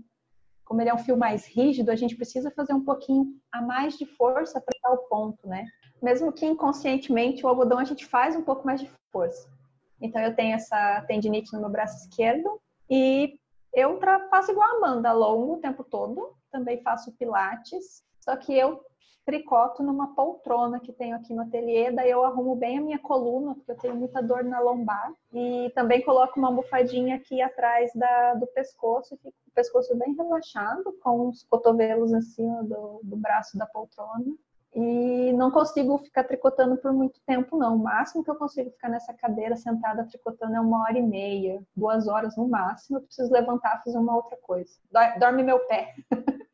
[0.65, 3.97] como ele é um fio mais rígido, a gente precisa fazer um pouquinho a mais
[3.97, 5.65] de força para o ponto, né?
[6.01, 9.47] Mesmo que inconscientemente o algodão a gente faz um pouco mais de força.
[10.01, 13.39] Então eu tenho essa tendinite no meu braço esquerdo e
[13.73, 13.99] eu
[14.29, 16.35] faço igual a Amanda, longo o tempo todo.
[16.51, 18.81] Também faço pilates, só que eu
[19.27, 23.55] tricoto numa poltrona que tenho aqui no ateliê, daí eu arrumo bem a minha coluna,
[23.55, 25.13] porque eu tenho muita dor na lombar.
[25.33, 29.93] E também coloco uma almofadinha aqui atrás da, do pescoço, e fico com o pescoço
[29.97, 34.33] bem relaxado, com os cotovelos em cima do, do braço da poltrona.
[34.79, 37.75] E não consigo ficar tricotando por muito tempo, não.
[37.75, 41.59] O máximo que eu consigo ficar nessa cadeira sentada tricotando é uma hora e meia,
[41.75, 42.99] duas horas no máximo.
[42.99, 44.69] Eu preciso levantar fazer uma outra coisa.
[45.19, 45.95] Dorme meu pé.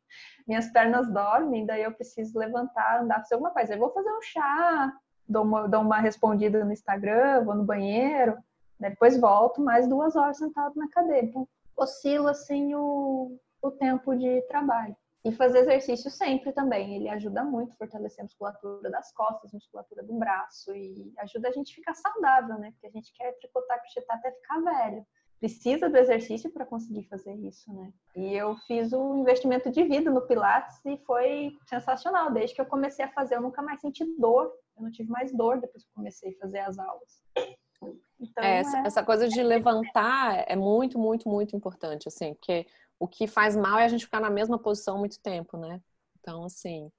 [0.47, 3.73] Minhas pernas dormem, daí eu preciso levantar, andar, fazer alguma coisa.
[3.73, 4.93] Eu vou fazer um chá,
[5.27, 8.37] dou uma, dou uma respondida no Instagram, vou no banheiro,
[8.79, 11.25] depois volto mais duas horas sentado na cadeira.
[11.25, 14.95] Então, oscila assim o, o tempo de trabalho.
[15.25, 16.95] E fazer exercício sempre também.
[16.95, 21.47] Ele ajuda muito a fortalecer a musculatura das costas, a musculatura do braço e ajuda
[21.47, 22.71] a gente a ficar saudável, né?
[22.71, 25.05] Porque a gente quer tricotar, crochetar até ficar velho.
[25.39, 27.93] Precisa do exercício para conseguir fazer isso, né?
[28.15, 32.31] E eu fiz um investimento de vida no Pilates e foi sensacional.
[32.31, 34.51] Desde que eu comecei a fazer, eu nunca mais senti dor.
[34.75, 37.21] Eu não tive mais dor depois que comecei a fazer as aulas.
[38.19, 38.87] Então, é, essa, é...
[38.87, 42.65] essa coisa de levantar é muito, muito, muito importante, assim, porque
[43.03, 45.81] o que faz mal é a gente ficar na mesma posição muito tempo, né?
[46.21, 46.89] Então, assim,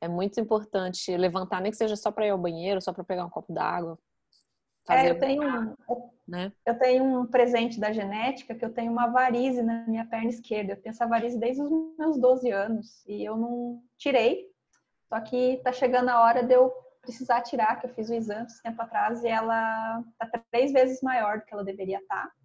[0.00, 3.24] é muito importante levantar, nem que seja só para ir ao banheiro, só para pegar
[3.24, 3.96] um copo d'água.
[4.88, 5.76] É, eu tenho,
[6.26, 6.52] né?
[6.66, 10.72] eu tenho um presente da genética que eu tenho uma varize na minha perna esquerda.
[10.72, 14.50] Eu tenho essa varize desde os meus 12 anos e eu não tirei.
[15.08, 18.46] Só que tá chegando a hora de eu precisar tirar, que eu fiz o exame
[18.46, 22.26] esse tempo atrás e ela tá três vezes maior do que ela deveria estar.
[22.26, 22.41] Tá.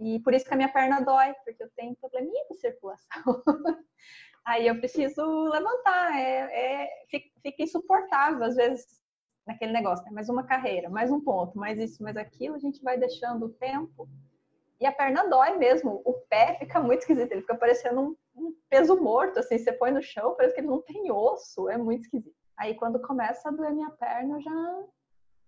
[0.00, 3.22] E por isso que a minha perna dói, porque eu tenho probleminha de circulação.
[4.44, 7.04] Aí eu preciso levantar, é, é,
[7.42, 9.00] fica insuportável às vezes
[9.46, 10.10] naquele negócio, né?
[10.10, 13.50] mais uma carreira, mais um ponto, mais isso, mais aquilo, a gente vai deixando o
[13.50, 14.08] tempo
[14.80, 18.56] e a perna dói mesmo, o pé fica muito esquisito, ele fica parecendo um, um
[18.70, 22.04] peso morto, assim, você põe no chão, parece que ele não tem osso, é muito
[22.04, 22.34] esquisito.
[22.56, 24.84] Aí quando começa a doer minha perna, eu já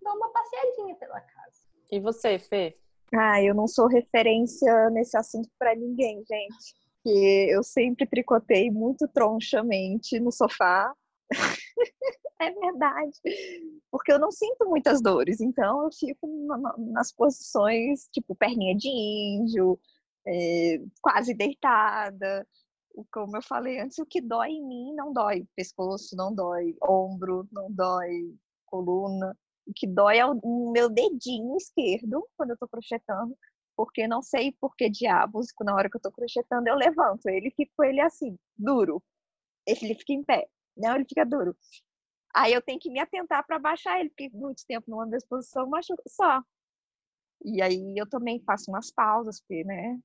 [0.03, 1.63] dou uma passeadinha pela casa.
[1.91, 2.79] E você, Fê?
[3.15, 6.75] Ah, eu não sou referência nesse assunto para ninguém, gente.
[7.05, 10.95] Que eu sempre tricotei muito tronchamente no sofá.
[12.41, 13.19] é verdade.
[13.91, 16.27] Porque eu não sinto muitas dores, então eu fico
[16.79, 19.79] nas posições, tipo, perninha de índio,
[20.27, 22.47] é, quase deitada.
[23.13, 25.47] Como eu falei antes, o que dói em mim não dói.
[25.57, 28.35] Pescoço não dói, ombro não dói,
[28.67, 29.37] coluna.
[29.67, 33.37] O que dói é o meu dedinho esquerdo quando eu tô crochetando,
[33.77, 37.49] porque não sei por que diabos, na hora que eu tô crochetando, eu levanto ele
[37.49, 39.03] e fico ele assim, duro.
[39.67, 41.57] Ele fica em pé, não, ele fica duro.
[42.35, 45.69] Aí eu tenho que me atentar para baixar ele, porque muito tempo numa mesma posição
[45.69, 46.43] machuca só.
[47.45, 49.99] E aí eu também faço umas pausas, porque, né,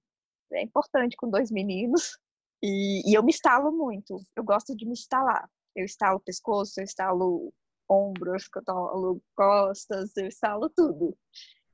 [0.52, 2.18] é importante com dois meninos.
[2.62, 4.20] E, e eu me estalo muito.
[4.36, 5.50] Eu gosto de me estalar.
[5.76, 7.54] Eu estalo o pescoço, eu estalo
[7.90, 11.18] ombros, cotolo, costas, eu instalo tudo.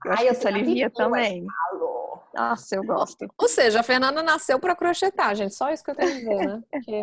[0.06, 1.46] Eu Ai, acho eu que isso alivia também.
[2.34, 3.28] Nossa, eu gosto.
[3.38, 5.56] Ou seja, a Fernanda nasceu para crochetar, gente.
[5.56, 6.64] Só isso que eu tenho a dizer, né?
[6.72, 7.02] Porque...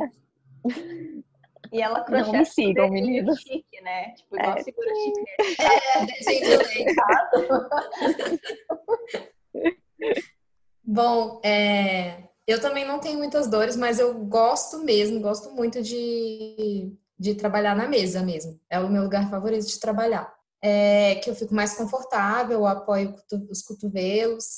[1.72, 3.32] E ela crocheta Não me sigam, menina.
[3.36, 4.12] chique, né?
[4.14, 4.62] Tipo, igual é.
[4.62, 5.24] segura chique.
[5.62, 6.00] É,
[10.82, 16.92] Bom, é, eu também não tenho muitas dores, mas eu gosto mesmo, gosto muito de
[17.20, 18.58] de trabalhar na mesa mesmo.
[18.70, 20.32] É o meu lugar favorito de trabalhar.
[20.62, 23.14] É que eu fico mais confortável, apoio
[23.50, 24.56] os cotovelos.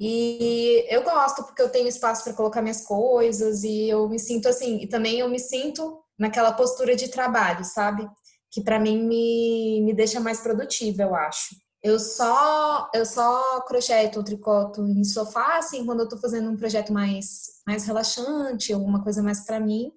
[0.00, 4.48] E eu gosto porque eu tenho espaço para colocar minhas coisas e eu me sinto
[4.48, 8.08] assim, e também eu me sinto naquela postura de trabalho, sabe?
[8.50, 11.54] Que para mim me, me deixa mais produtiva, eu acho.
[11.82, 16.90] Eu só eu só crocheto, tricoto em sofá assim quando eu tô fazendo um projeto
[16.92, 19.92] mais mais relaxante, alguma coisa mais para mim.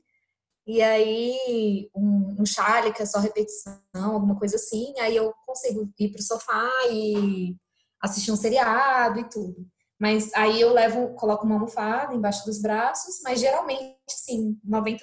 [0.67, 5.91] E aí, um, um chale, que é só repetição, alguma coisa assim, aí eu consigo
[5.99, 7.55] ir pro sofá e
[8.01, 9.65] assistir um seriado e tudo.
[9.99, 14.99] Mas aí eu levo, coloco uma almofada embaixo dos braços, mas geralmente, sim, 90%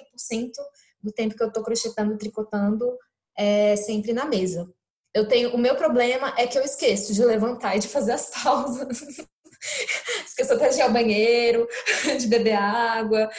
[1.03, 2.97] do tempo que eu tô crochetando, tricotando,
[3.37, 4.67] é sempre na mesa.
[5.13, 8.29] Eu tenho, o meu problema é que eu esqueço de levantar e de fazer as
[8.43, 8.99] pausas.
[10.25, 11.67] Esqueço até de ir ao banheiro,
[12.19, 13.29] de beber água.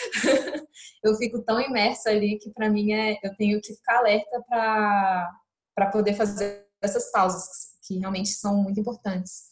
[1.02, 5.86] Eu fico tão imersa ali que para mim é, eu tenho que ficar alerta para
[5.92, 7.46] poder fazer essas pausas
[7.86, 9.48] que realmente são muito importantes.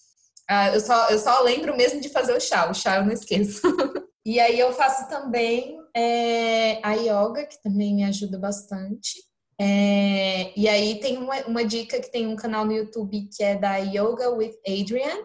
[0.49, 3.13] Ah, eu, só, eu só lembro mesmo de fazer o chá, o chá eu não
[3.13, 3.61] esqueço.
[4.25, 9.25] e aí eu faço também é, a yoga, que também me ajuda bastante.
[9.59, 13.57] É, e aí tem uma, uma dica que tem um canal no YouTube que é
[13.57, 15.25] da Yoga with Adrian,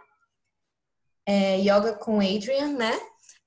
[1.25, 2.97] é, Yoga com Adrian, né?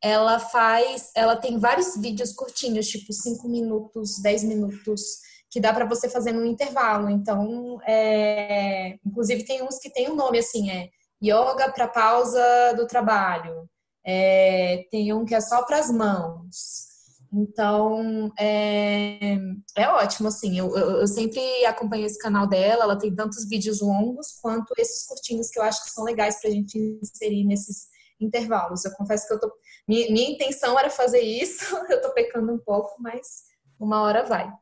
[0.04, 5.00] Ela faz, ela tem vários vídeos curtinhos, tipo 5 minutos, 10 minutos,
[5.50, 7.08] que dá para você fazer no intervalo.
[7.08, 10.90] Então, é, inclusive tem uns que tem um nome assim, é
[11.24, 13.66] Yoga para pausa do trabalho.
[14.04, 16.92] É, tem um que é só para as mãos.
[17.32, 19.38] Então, é,
[19.76, 20.58] é ótimo, assim.
[20.58, 22.84] Eu, eu, eu, sempre acompanho esse canal dela.
[22.84, 26.50] Ela tem tantos vídeos longos quanto esses curtinhos que eu acho que são legais para
[26.50, 27.88] a gente inserir nesses
[28.20, 28.84] intervalos.
[28.84, 29.52] Eu confesso que eu tô.
[29.87, 34.53] Minha, minha intenção era fazer isso, eu tô pecando um pouco, mas uma hora vai.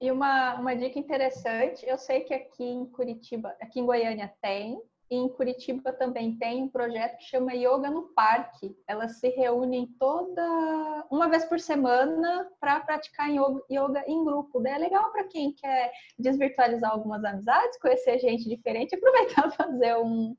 [0.00, 4.80] E uma, uma dica interessante, eu sei que aqui em Curitiba, aqui em Goiânia tem,
[5.10, 8.76] e em Curitiba também tem um projeto que chama Yoga no Parque.
[8.86, 14.60] Elas se reúnem toda uma vez por semana para praticar yoga em grupo.
[14.60, 20.36] Daí é legal para quem quer desvirtualizar algumas amizades, conhecer gente diferente, aproveitar fazer um,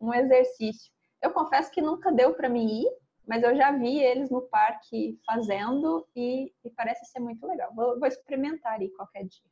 [0.00, 0.92] um exercício.
[1.22, 2.90] Eu confesso que nunca deu para mim ir,
[3.26, 7.72] mas eu já vi eles no parque fazendo e, e parece ser muito legal.
[7.74, 9.46] Vou, vou, experimentar aí qualquer dia.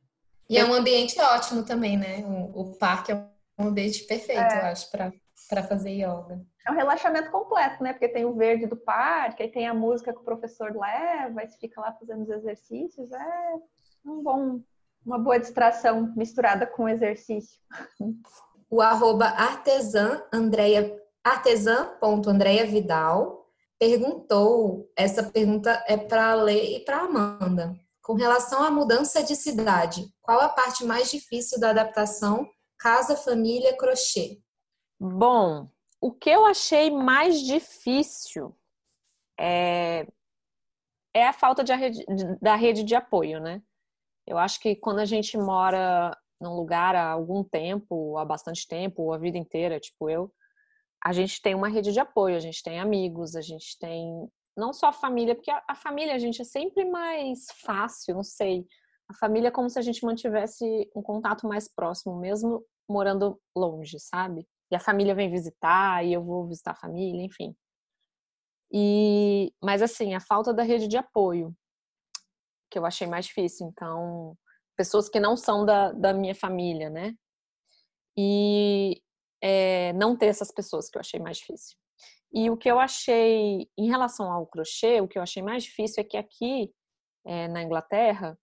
[0.49, 2.25] E é um ambiente ótimo também, né?
[2.25, 3.15] O, o parque é
[3.57, 4.59] um ambiente perfeito, é.
[4.59, 6.45] eu acho, para fazer yoga.
[6.67, 7.93] É um relaxamento completo, né?
[7.93, 11.47] Porque tem o verde do parque, aí tem a música que o professor leva, aí
[11.47, 13.09] você fica lá fazendo os exercícios.
[13.11, 13.53] É
[14.05, 14.59] um bom,
[15.05, 17.57] uma boa distração misturada com exercício.
[18.69, 23.47] O arroba artesã, Andrea, artesã.andrea Vidal,
[23.79, 27.75] perguntou, essa pergunta é para a Lê e para Amanda.
[28.01, 32.49] Com relação à mudança de cidade, qual a parte mais difícil da adaptação
[32.81, 34.41] Casa, família, crochê.
[34.99, 35.69] Bom,
[36.01, 38.57] o que eu achei mais difícil
[39.39, 40.07] é,
[41.13, 41.73] é a falta de,
[42.41, 43.61] da rede de apoio, né?
[44.25, 49.03] Eu acho que quando a gente mora num lugar há algum tempo, há bastante tempo,
[49.03, 50.33] ou a vida inteira, tipo eu,
[51.03, 54.73] a gente tem uma rede de apoio, a gente tem amigos, a gente tem não
[54.73, 58.65] só a família, porque a, a família a gente é sempre mais fácil, não sei.
[59.09, 63.99] A família é como se a gente mantivesse um contato mais próximo, mesmo morando longe,
[63.99, 64.47] sabe?
[64.69, 67.55] E a família vem visitar, e eu vou visitar a família, enfim.
[68.71, 71.53] E, mas assim, a falta da rede de apoio,
[72.69, 73.67] que eu achei mais difícil.
[73.67, 74.37] Então,
[74.77, 77.13] pessoas que não são da, da minha família, né?
[78.17, 79.01] E
[79.41, 81.77] é, não ter essas pessoas que eu achei mais difícil.
[82.33, 86.01] E o que eu achei, em relação ao crochê, o que eu achei mais difícil
[86.01, 86.71] é que aqui
[87.25, 88.37] é, na Inglaterra,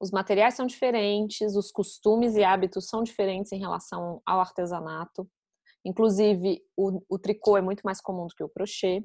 [0.00, 5.28] os materiais são diferentes, os costumes e hábitos são diferentes em relação ao artesanato.
[5.84, 9.04] Inclusive, o, o tricô é muito mais comum do que o crochê.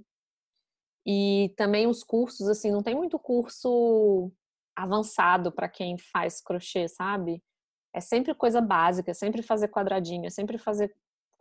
[1.06, 4.32] E também os cursos, assim, não tem muito curso
[4.76, 7.44] avançado para quem faz crochê, sabe?
[7.94, 10.94] É sempre coisa básica, é sempre fazer quadradinho, é sempre fazer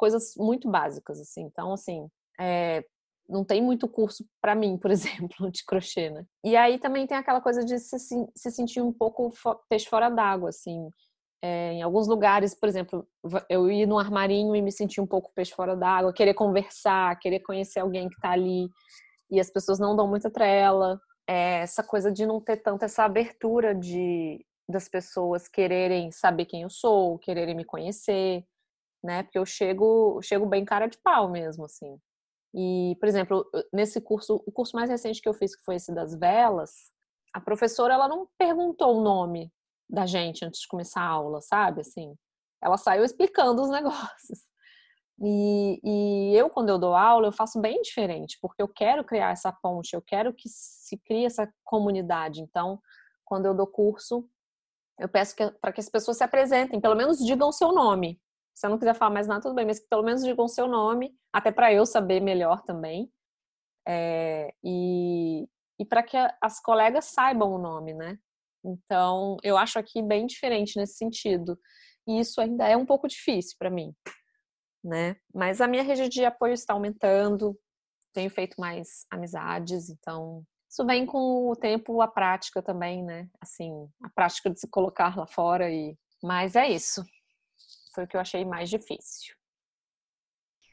[0.04, 1.44] coisas muito básicas, assim.
[1.44, 2.06] Então, assim,
[2.38, 2.84] é,
[3.26, 6.26] não tem muito curso para mim, por exemplo, de crochê, né?
[6.44, 9.32] E aí também tem aquela coisa de se, se sentir um pouco
[9.66, 10.90] peixe fora d'água, assim.
[11.42, 13.06] É, em alguns lugares, por exemplo,
[13.48, 17.40] eu ir no armarinho e me sentir um pouco peixe fora d'água, querer conversar, querer
[17.40, 18.68] conhecer alguém que tá ali
[19.30, 21.00] e as pessoas não dão muita trela.
[21.26, 26.62] É, essa coisa de não ter tanta essa abertura de das pessoas quererem saber quem
[26.62, 28.42] eu sou, quererem me conhecer,
[29.04, 29.22] né?
[29.22, 31.98] Porque eu chego, chego bem cara de pau mesmo, assim.
[32.54, 35.94] E, por exemplo, nesse curso, o curso mais recente que eu fiz, que foi esse
[35.94, 36.70] das velas,
[37.34, 39.52] a professora ela não perguntou o nome
[39.90, 41.82] da gente antes de começar a aula, sabe?
[41.82, 42.14] Assim,
[42.62, 44.38] ela saiu explicando os negócios.
[45.20, 49.30] E, e, eu, quando eu dou aula, eu faço bem diferente, porque eu quero criar
[49.30, 52.40] essa ponte, eu quero que se crie essa comunidade.
[52.40, 52.80] Então,
[53.24, 54.28] quando eu dou curso,
[54.98, 58.20] eu peço para que as pessoas se apresentem, pelo menos digam o seu nome,
[58.54, 60.48] se você não quiser falar mais nada, tudo bem, mas que pelo menos digam o
[60.48, 63.10] seu nome, até para eu saber melhor também.
[63.86, 65.46] É, e
[65.78, 68.16] e para que as colegas saibam o nome, né?
[68.64, 71.58] Então, eu acho aqui bem diferente nesse sentido.
[72.06, 73.92] E isso ainda é um pouco difícil para mim,
[74.82, 75.16] né?
[75.34, 77.58] Mas a minha rede de apoio está aumentando,
[78.12, 83.28] tenho feito mais amizades, então isso vem com o tempo, a prática também, né?
[83.40, 87.04] Assim, a prática de se colocar lá fora e mas é isso.
[87.94, 89.34] Foi o que eu achei mais difícil.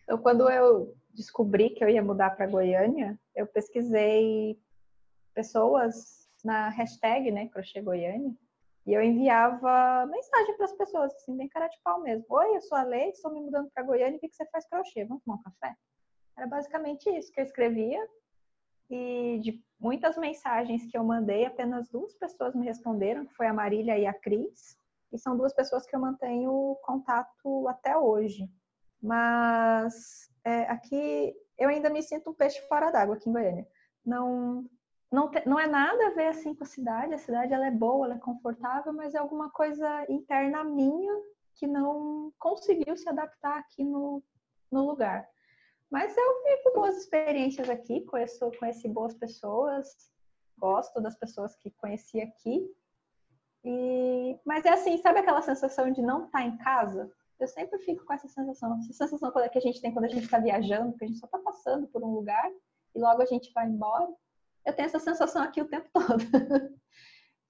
[0.04, 4.60] Então, quando eu descobri que eu ia mudar para Goiânia, eu pesquisei
[5.34, 8.36] pessoas na hashtag, né, crochê Goiânia,
[8.86, 12.26] e eu enviava mensagem para as pessoas, assim, bem cara de pau mesmo.
[12.28, 14.68] Oi, eu sou a Lei, estou me mudando para Goiânia, o que, que você faz
[14.68, 15.06] crochê?
[15.06, 15.76] Vamos tomar um café?
[16.36, 18.04] Era basicamente isso que eu escrevia.
[18.90, 23.54] E de muitas mensagens que eu mandei, apenas duas pessoas me responderam, que foi a
[23.54, 24.81] Marília e a Cris.
[25.12, 28.50] E são duas pessoas que eu mantenho contato até hoje.
[29.02, 33.68] Mas é, aqui eu ainda me sinto um peixe fora d'água aqui em Goiânia.
[34.06, 34.66] Não,
[35.12, 37.14] não, te, não é nada a ver assim com a cidade.
[37.14, 41.14] A cidade ela é boa, ela é confortável, mas é alguma coisa interna minha
[41.56, 44.24] que não conseguiu se adaptar aqui no,
[44.72, 45.28] no lugar.
[45.90, 50.10] Mas eu vivo boas experiências aqui, conheço, conheci boas pessoas,
[50.58, 52.66] gosto das pessoas que conheci aqui.
[53.64, 57.12] E, mas é assim, sabe aquela sensação de não estar tá em casa?
[57.40, 58.78] Eu sempre fico com essa sensação.
[58.90, 61.26] Essa sensação que a gente tem quando a gente está viajando, que a gente só
[61.26, 62.50] está passando por um lugar
[62.96, 64.08] e logo a gente vai embora.
[64.66, 66.24] Eu tenho essa sensação aqui o tempo todo.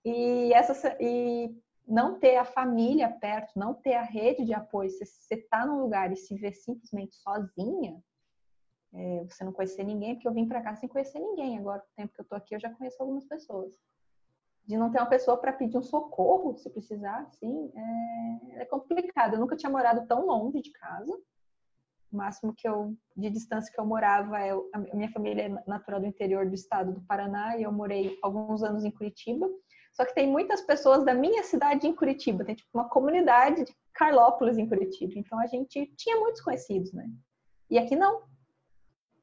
[0.05, 1.53] e, essa, e
[1.87, 5.81] não ter a família perto, não ter a rede de apoio, se você está num
[5.81, 8.01] lugar e se vê simplesmente sozinha,
[8.93, 11.57] é, você não conhecer ninguém, porque eu vim para cá sem conhecer ninguém.
[11.57, 13.77] Agora, o tempo que eu tô aqui, eu já conheço algumas pessoas.
[14.65, 19.33] De não ter uma pessoa para pedir um socorro, se precisar, assim, é, é, complicado.
[19.33, 21.13] Eu nunca tinha morado tão longe de casa.
[22.11, 25.99] O máximo que eu, de distância que eu morava, é, a minha família é natural
[25.99, 29.49] do interior do estado do Paraná e eu morei alguns anos em Curitiba.
[29.93, 33.75] Só que tem muitas pessoas da minha cidade em Curitiba, tem tipo uma comunidade de
[33.93, 35.13] Carlópolis em Curitiba.
[35.17, 37.09] Então a gente tinha muitos conhecidos, né?
[37.69, 38.23] E aqui não.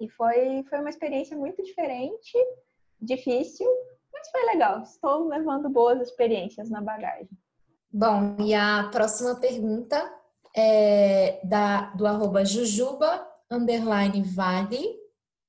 [0.01, 2.33] E foi, foi uma experiência muito diferente,
[3.01, 3.67] difícil,
[4.29, 4.83] mas foi legal.
[4.83, 7.29] Estou levando boas experiências na bagagem.
[7.91, 9.97] Bom, e a próxima pergunta
[10.55, 14.99] é da, do arroba jujuba, underline vale.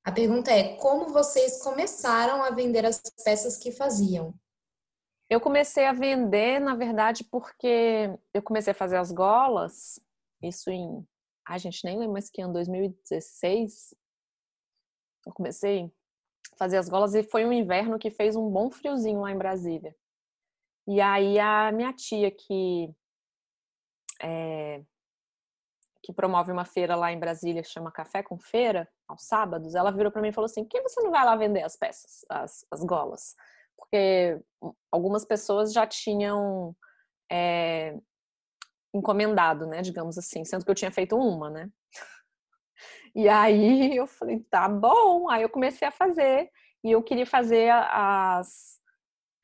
[0.03, 4.33] A pergunta é, como vocês começaram a vender as peças que faziam?
[5.29, 9.99] Eu comecei a vender, na verdade, porque eu comecei a fazer as golas,
[10.41, 11.05] isso em...
[11.45, 13.93] A gente nem lembra mais que ano, 2016,
[15.25, 15.91] eu comecei
[16.59, 19.95] fazer as golas e foi um inverno que fez um bom friozinho lá em Brasília.
[20.85, 22.93] E aí a minha tia que
[24.21, 24.83] é,
[26.03, 30.11] que promove uma feira lá em Brasília chama Café com Feira, aos sábados, ela virou
[30.11, 32.65] para mim e falou assim: por que você não vai lá vender as peças, as,
[32.69, 33.35] as golas?
[33.77, 34.39] Porque
[34.91, 36.75] algumas pessoas já tinham
[37.31, 37.97] é,
[38.93, 41.69] encomendado, né, digamos assim, sendo que eu tinha feito uma, né?
[43.19, 45.29] E aí eu falei, tá bom.
[45.29, 46.49] Aí eu comecei a fazer.
[46.81, 48.79] E eu queria fazer as,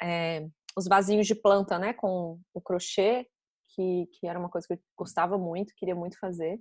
[0.02, 0.48] é,
[0.78, 1.92] os vasinhos de planta, né?
[1.92, 3.28] Com o crochê,
[3.76, 6.58] que, que era uma coisa que eu gostava muito, queria muito fazer.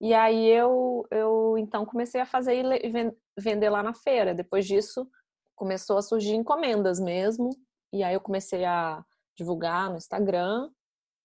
[0.00, 4.34] E aí eu, eu então comecei a fazer e vender lá na feira.
[4.34, 5.06] Depois disso,
[5.54, 7.50] começou a surgir encomendas mesmo.
[7.92, 9.04] E aí eu comecei a
[9.36, 10.70] divulgar no Instagram.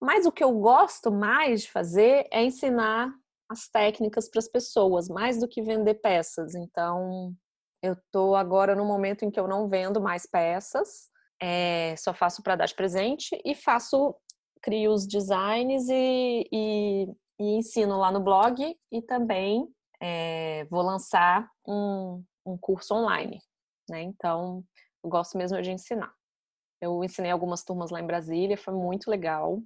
[0.01, 3.13] Mas o que eu gosto mais de fazer é ensinar
[3.49, 6.53] as técnicas para as pessoas, mais do que vender peças.
[6.53, 7.33] Então,
[7.81, 11.09] eu estou agora no momento em que eu não vendo mais peças,
[11.41, 14.15] é, só faço para dar de presente e faço,
[14.61, 17.07] crio os designs e, e,
[17.39, 19.65] e ensino lá no blog e também
[20.01, 23.41] é, vou lançar um, um curso online.
[23.89, 24.01] Né?
[24.01, 24.63] Então,
[25.03, 26.13] eu gosto mesmo de ensinar.
[26.81, 29.61] Eu ensinei algumas turmas lá em Brasília, foi muito legal.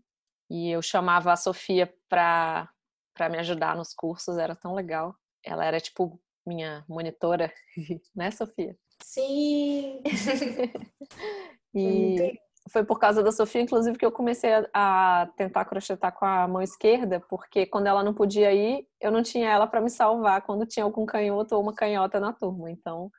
[0.49, 2.69] E eu chamava a Sofia para
[3.13, 5.15] para me ajudar nos cursos, era tão legal.
[5.43, 7.53] Ela era tipo minha monitora,
[8.15, 8.75] né, Sofia?
[9.01, 10.01] Sim.
[11.75, 12.39] e
[12.71, 16.61] foi por causa da Sofia, inclusive, que eu comecei a, tentar crochetar com a mão
[16.61, 20.65] esquerda, porque quando ela não podia ir, eu não tinha ela para me salvar quando
[20.65, 22.71] tinha algum canhoto ou uma canhota na turma.
[22.71, 23.11] Então,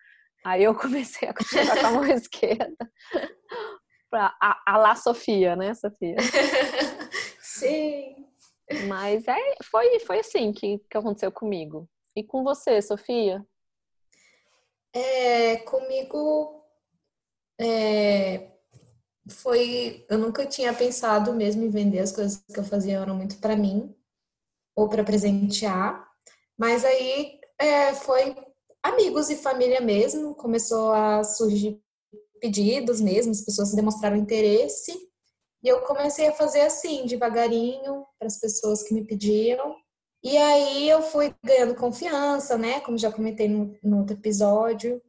[0.44, 2.90] aí eu comecei a crochetar com a mão esquerda.
[4.10, 6.16] Pra, a, a lá Sofia, né, Sofia?
[7.40, 8.33] Sim.
[8.86, 11.88] Mas é, foi, foi assim que, que aconteceu comigo.
[12.16, 13.44] E com você, Sofia?
[14.92, 16.64] É, comigo
[17.60, 18.52] é,
[19.28, 20.06] foi.
[20.08, 23.56] Eu nunca tinha pensado mesmo em vender as coisas que eu fazia eram muito para
[23.56, 23.94] mim
[24.76, 26.08] ou para presentear.
[26.56, 28.36] Mas aí é, foi
[28.82, 30.34] amigos e família mesmo.
[30.34, 31.82] Começou a surgir
[32.40, 34.92] pedidos mesmo, as pessoas demonstraram interesse.
[35.64, 39.74] E eu comecei a fazer assim, devagarinho, para as pessoas que me pediam.
[40.22, 42.80] E aí eu fui ganhando confiança, né?
[42.80, 45.00] Como já comentei no, no outro episódio.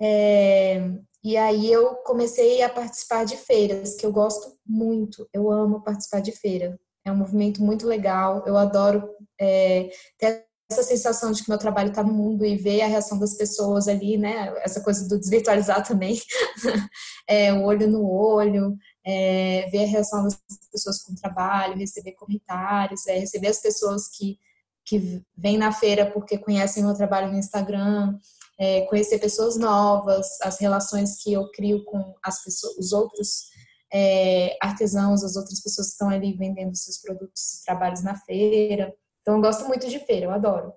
[0.00, 0.80] É,
[1.22, 6.20] e aí eu comecei a participar de feiras, que eu gosto muito, eu amo participar
[6.20, 6.76] de feira.
[7.04, 9.08] É um movimento muito legal, eu adoro
[9.40, 9.88] é,
[10.18, 13.34] ter essa sensação de que meu trabalho está no mundo e ver a reação das
[13.34, 14.52] pessoas ali, né?
[14.62, 16.18] Essa coisa do desvirtualizar também,
[17.28, 20.38] é, o olho no olho, é, ver a reação das
[20.70, 24.38] pessoas com o trabalho, receber comentários, é, receber as pessoas que,
[24.84, 28.18] que vêm na feira porque conhecem meu trabalho no Instagram,
[28.58, 33.50] é, conhecer pessoas novas, as relações que eu crio com as pessoas, os outros
[33.92, 38.94] é, artesãos, as outras pessoas que estão ali vendendo seus produtos, trabalhos na feira.
[39.20, 40.72] Então, eu gosto muito de feira, eu adoro.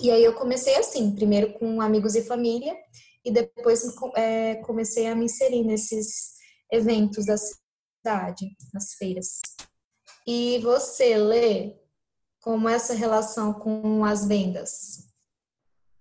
[0.00, 2.74] E aí eu comecei assim, primeiro com amigos e família,
[3.24, 3.82] e depois
[4.16, 6.39] é, comecei a me inserir nesses
[6.70, 9.40] eventos da cidade, nas feiras.
[10.26, 11.76] E você, Lê,
[12.40, 15.10] como é essa relação com as vendas?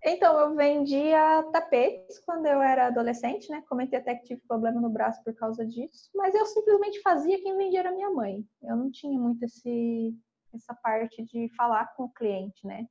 [0.03, 3.61] Então, eu vendia tapetes quando eu era adolescente, né?
[3.67, 7.57] Comentei até que tive problema no braço por causa disso, mas eu simplesmente fazia quem
[7.57, 8.45] vendia era minha mãe.
[8.63, 10.15] Eu não tinha muito esse,
[10.53, 12.87] essa parte de falar com o cliente, né?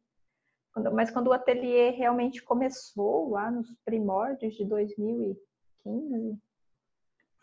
[0.73, 6.39] Quando, mas quando o ateliê realmente começou, lá nos primórdios de 2015,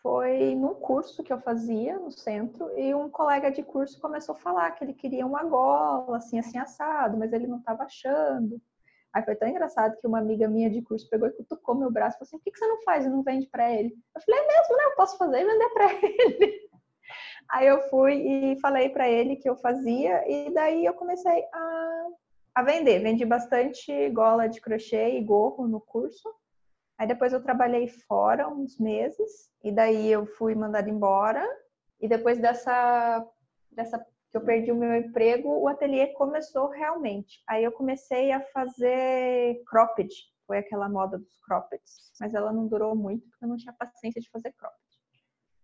[0.06, 4.38] foi num curso que eu fazia no centro e um colega de curso começou a
[4.38, 8.62] falar que ele queria uma gola, assim, assim, assado, mas ele não estava achando.
[9.12, 12.14] Aí foi tão engraçado que uma amiga minha de curso pegou e cutucou meu braço
[12.14, 13.96] e falou assim: por que, que você não faz e não vende para ele?
[14.14, 14.84] Eu falei: é mesmo, né?
[14.84, 16.70] Eu posso fazer e vender para ele.
[17.50, 22.06] Aí eu fui e falei para ele que eu fazia, e daí eu comecei a,
[22.54, 23.00] a vender.
[23.00, 26.32] Vendi bastante gola de crochê e gorro no curso.
[26.98, 31.46] Aí depois eu trabalhei fora uns meses, e daí eu fui mandada embora.
[32.00, 33.26] E depois dessa,
[33.70, 33.98] dessa
[34.30, 37.42] que eu perdi o meu emprego, o ateliê começou realmente.
[37.48, 40.10] Aí eu comecei a fazer cropped,
[40.46, 44.20] foi aquela moda dos croppeds, mas ela não durou muito porque eu não tinha paciência
[44.20, 44.80] de fazer cropped.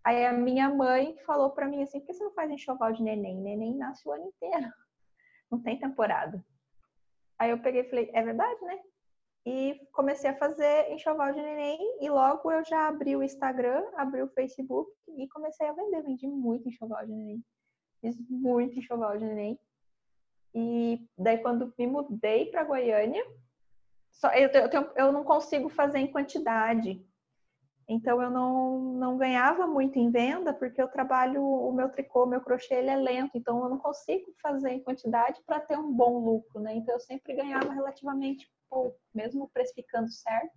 [0.05, 3.03] Aí a minha mãe falou para mim assim: por que você não faz enxoval de
[3.03, 3.41] neném?
[3.41, 4.73] Neném nasce o ano inteiro,
[5.51, 6.45] não tem temporada.
[7.39, 8.81] Aí eu peguei e falei: é verdade, né?
[9.45, 14.23] E comecei a fazer enxoval de neném e logo eu já abri o Instagram, abri
[14.23, 16.03] o Facebook e comecei a vender.
[16.03, 17.45] Vendi muito enxoval de neném
[18.03, 19.59] fiz muito enxoval de neném.
[20.55, 23.25] E daí, quando me mudei para Goiânia,
[24.11, 27.01] só, eu, eu, eu não consigo fazer em quantidade.
[27.89, 32.41] Então, eu não, não ganhava muito em venda, porque eu trabalho, o meu tricô, meu
[32.41, 33.33] crochê, ele é lento.
[33.35, 36.75] Então, eu não consigo fazer em quantidade para ter um bom lucro, né?
[36.75, 40.57] Então, eu sempre ganhava relativamente pouco, mesmo precificando certo,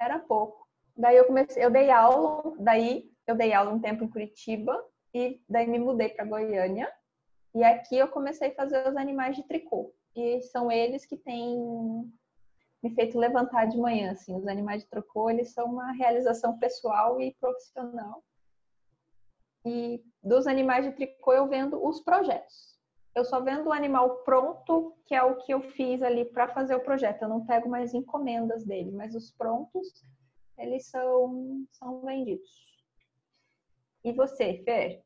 [0.00, 0.66] era pouco.
[0.96, 4.76] Daí, eu comecei, eu dei aula, daí eu dei aula um tempo em Curitiba,
[5.14, 6.92] e daí me mudei para Goiânia.
[7.54, 9.94] E aqui eu comecei a fazer os animais de tricô.
[10.14, 11.56] E são eles que têm
[12.82, 14.34] me feito levantar de manhã, assim.
[14.34, 18.22] Os animais de tricô, eles são uma realização pessoal e profissional.
[19.64, 22.75] E dos animais de tricô eu vendo os projetos.
[23.16, 26.74] Eu só vendo o animal pronto, que é o que eu fiz ali para fazer
[26.74, 27.22] o projeto.
[27.22, 30.04] Eu não pego mais encomendas dele, mas os prontos,
[30.58, 32.50] eles são, são vendidos.
[34.04, 35.02] E você, Fer?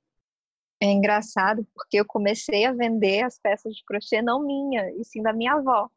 [0.83, 5.23] É engraçado porque eu comecei a vender as peças de crochê não minha, e sim
[5.23, 5.89] da minha avó.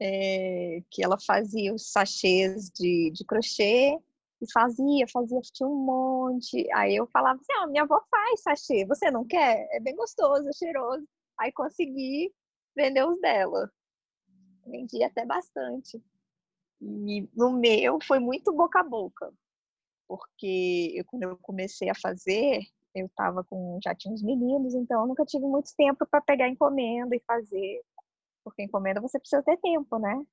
[0.00, 4.00] É, que ela fazia os sachês de, de crochê
[4.42, 6.68] e fazia, fazia, tinha um monte.
[6.74, 9.68] Aí eu falava assim: ah, minha avó faz sachê, você não quer?
[9.70, 11.06] É bem gostoso, é cheiroso.
[11.38, 12.34] Aí consegui
[12.74, 13.70] vender os dela.
[14.66, 16.02] Vendi até bastante.
[16.80, 19.32] E no meu foi muito boca a boca,
[20.08, 22.62] porque eu, quando eu comecei a fazer,
[22.92, 26.48] eu estava com já tinha uns meninos, então eu nunca tive muito tempo para pegar
[26.48, 27.82] encomenda e fazer,
[28.42, 30.26] porque encomenda você precisa ter tempo, né?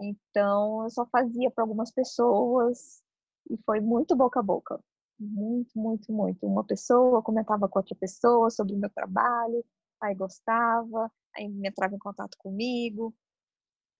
[0.00, 3.02] Então eu só fazia para algumas pessoas
[3.50, 4.80] e foi muito boca a boca,
[5.18, 6.46] muito, muito, muito.
[6.46, 9.64] Uma pessoa comentava com outra pessoa sobre o meu trabalho,
[10.00, 13.14] aí gostava, aí entrava em contato comigo,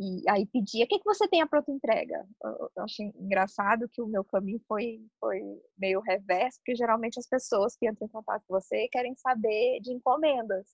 [0.00, 2.24] e aí pedia, o que, que você tem a pronta entrega?
[2.42, 5.40] Eu, eu achei engraçado que o meu caminho foi, foi
[5.76, 9.92] meio reverso, porque geralmente as pessoas que entram em contato com você querem saber de
[9.92, 10.68] encomendas.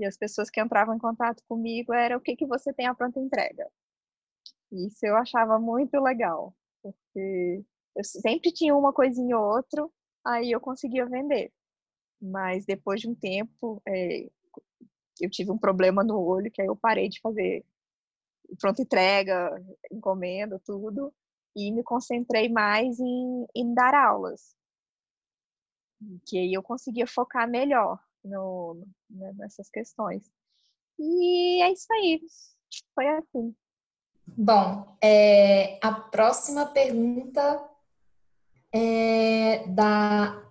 [0.00, 2.94] E as pessoas que entravam em contato comigo era o que, que você tem a
[2.94, 3.70] pronta entrega.
[4.72, 7.64] Isso eu achava muito legal, porque
[7.96, 9.88] eu sempre tinha uma coisinha ou outra,
[10.24, 11.52] aí eu conseguia vender.
[12.20, 14.28] Mas depois de um tempo, é,
[15.20, 17.64] eu tive um problema no olho, que aí eu parei de fazer
[18.60, 19.50] pronta entrega,
[19.90, 21.12] encomenda, tudo,
[21.56, 24.56] e me concentrei mais em, em dar aulas.
[26.26, 30.30] Que aí eu conseguia focar melhor no, né, nessas questões.
[30.98, 32.20] E é isso aí.
[32.94, 33.54] Foi assim.
[34.26, 37.73] Bom, é, a próxima pergunta
[38.74, 40.42] é da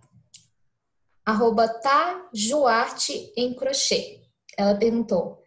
[1.25, 4.21] arroba tajuarte em crochê.
[4.57, 5.41] Ela perguntou,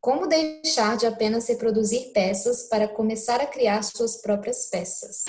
[0.00, 5.24] como deixar de apenas reproduzir peças para começar a criar suas próprias peças?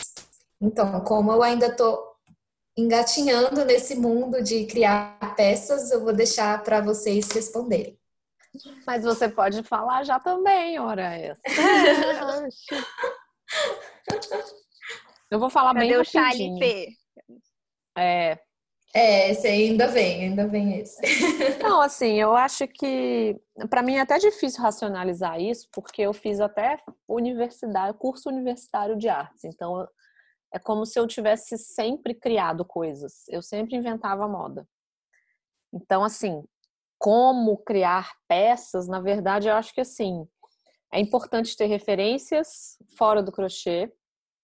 [0.62, 2.12] Então, como eu ainda estou
[2.78, 7.99] engatinhando nesse mundo de criar peças, eu vou deixar para vocês responderem.
[8.86, 11.41] Mas você pode falar já também, ora essa.
[15.32, 16.60] Eu vou falar Cadê bem o rapidinho.
[16.60, 16.90] P?
[17.98, 18.38] É,
[18.94, 21.02] É, esse ainda vem, ainda vem esse.
[21.64, 26.42] Não, assim, eu acho que para mim é até difícil racionalizar isso, porque eu fiz
[26.42, 26.78] até
[27.08, 29.46] universidade, curso universitário de artes.
[29.46, 29.88] Então,
[30.54, 33.24] é como se eu tivesse sempre criado coisas.
[33.30, 34.68] Eu sempre inventava moda.
[35.74, 36.44] Então, assim,
[37.00, 40.28] como criar peças, na verdade, eu acho que assim,
[40.94, 43.90] é importante ter referências fora do crochê,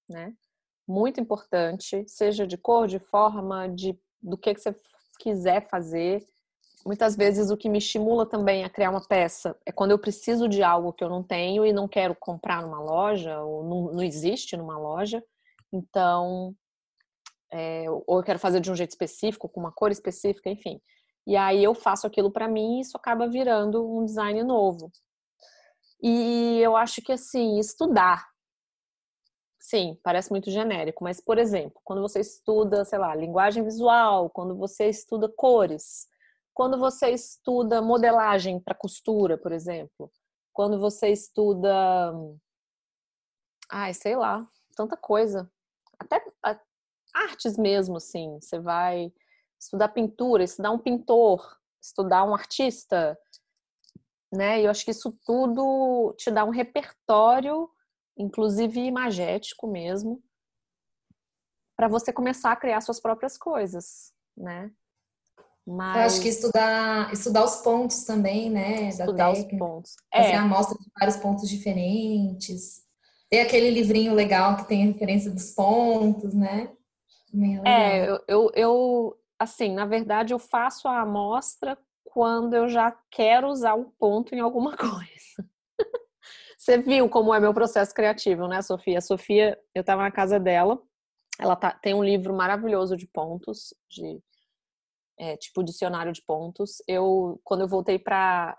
[0.09, 0.33] né?
[0.87, 4.75] Muito importante, seja de cor, de forma, de do que, que você
[5.19, 6.25] quiser fazer.
[6.85, 10.47] Muitas vezes o que me estimula também a criar uma peça é quando eu preciso
[10.47, 14.03] de algo que eu não tenho e não quero comprar numa loja, ou não, não
[14.03, 15.23] existe numa loja.
[15.71, 16.55] Então,
[17.51, 20.79] é, ou eu quero fazer de um jeito específico, com uma cor específica, enfim.
[21.25, 24.91] E aí eu faço aquilo para mim e isso acaba virando um design novo.
[26.01, 28.25] E eu acho que assim, estudar.
[29.69, 34.55] Sim, parece muito genérico, mas por exemplo, quando você estuda, sei lá, linguagem visual, quando
[34.55, 36.07] você estuda cores,
[36.53, 40.09] quando você estuda modelagem para costura, por exemplo,
[40.53, 42.13] quando você estuda
[43.69, 45.49] ai, sei lá, tanta coisa.
[45.99, 46.21] Até
[47.13, 48.39] artes mesmo, assim.
[48.41, 49.11] Você vai
[49.59, 53.17] estudar pintura, estudar um pintor, estudar um artista,
[54.31, 54.61] né?
[54.61, 57.69] E eu acho que isso tudo te dá um repertório,
[58.17, 60.21] inclusive imagético mesmo,
[61.75, 64.71] para você começar a criar suas próprias coisas, né?
[65.65, 65.97] Mas...
[65.97, 68.87] Eu acho que estudar, estudar os pontos também, né?
[68.87, 69.95] Estudar os pontos.
[70.13, 70.35] Fazer é.
[70.35, 72.83] amostra de vários pontos diferentes.
[73.29, 76.71] Tem aquele livrinho legal que tem a referência dos pontos, né?
[77.65, 82.97] É, é eu, eu, eu, assim, na verdade, eu faço a amostra quando eu já
[83.11, 85.49] quero usar um ponto em alguma coisa.
[86.67, 88.99] Você viu como é meu processo criativo, né, Sofia?
[88.99, 90.77] Sofia, eu estava na casa dela,
[91.39, 94.21] ela tá, tem um livro maravilhoso de pontos, de
[95.17, 96.83] é, tipo dicionário de pontos.
[96.85, 98.57] Eu, quando eu voltei para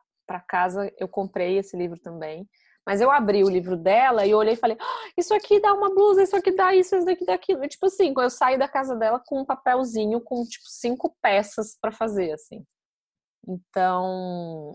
[0.49, 2.49] casa, eu comprei esse livro também.
[2.87, 5.95] Mas eu abri o livro dela e olhei e falei: ah, Isso aqui dá uma
[5.95, 7.63] blusa, isso aqui dá isso, isso daqui dá aquilo.
[7.63, 11.77] E, tipo assim, eu saí da casa dela com um papelzinho com, tipo, cinco peças
[11.79, 12.65] para fazer, assim.
[13.47, 14.75] Então,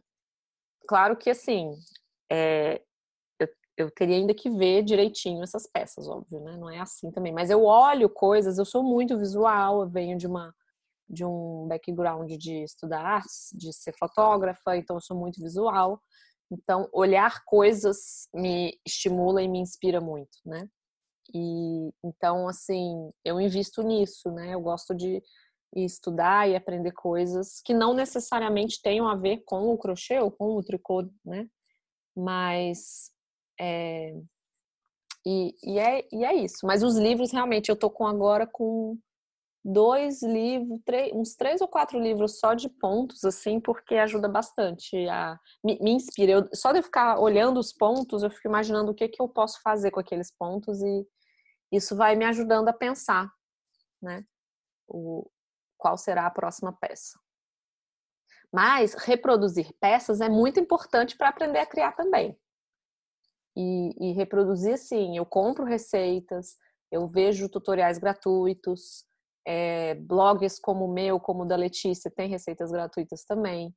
[0.87, 1.71] claro que, assim,
[2.31, 2.79] é,
[3.77, 6.57] eu, teria ainda que ver direitinho essas peças, óbvio, né?
[6.57, 7.33] Não é assim também.
[7.33, 10.53] Mas eu olho coisas, eu sou muito visual, eu venho de uma
[11.09, 16.01] de um background de estudar artes, de ser fotógrafa, então eu sou muito visual.
[16.51, 20.67] Então, olhar coisas me estimula e me inspira muito, né?
[21.33, 24.53] E então, assim, eu invisto nisso, né?
[24.53, 25.21] Eu gosto de
[25.75, 30.55] estudar e aprender coisas que não necessariamente tenham a ver com o crochê ou com
[30.55, 31.47] o tricô, né?
[32.15, 33.12] Mas
[33.63, 34.13] é,
[35.25, 36.65] e, e, é, e é isso.
[36.65, 38.97] Mas os livros, realmente, eu tô com agora com
[39.63, 45.07] dois livros, três, uns três ou quatro livros só de pontos, assim, porque ajuda bastante
[45.07, 46.33] a me, me inspira.
[46.33, 49.29] Eu, só de eu ficar olhando os pontos, eu fico imaginando o que, que eu
[49.29, 51.07] posso fazer com aqueles pontos e
[51.71, 53.31] isso vai me ajudando a pensar,
[54.01, 54.25] né?
[54.87, 55.29] O,
[55.77, 57.17] qual será a próxima peça.
[58.51, 62.37] Mas reproduzir peças é muito importante para aprender a criar também.
[63.55, 66.57] E, e reproduzir, sim, eu compro receitas,
[66.91, 69.05] eu vejo tutoriais gratuitos,
[69.45, 73.73] é, blogs como o meu, como o da Letícia, tem receitas gratuitas também.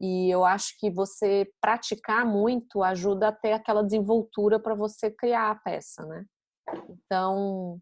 [0.00, 5.50] E eu acho que você praticar muito ajuda a ter aquela desenvoltura para você criar
[5.50, 6.24] a peça, né?
[6.88, 7.80] Então,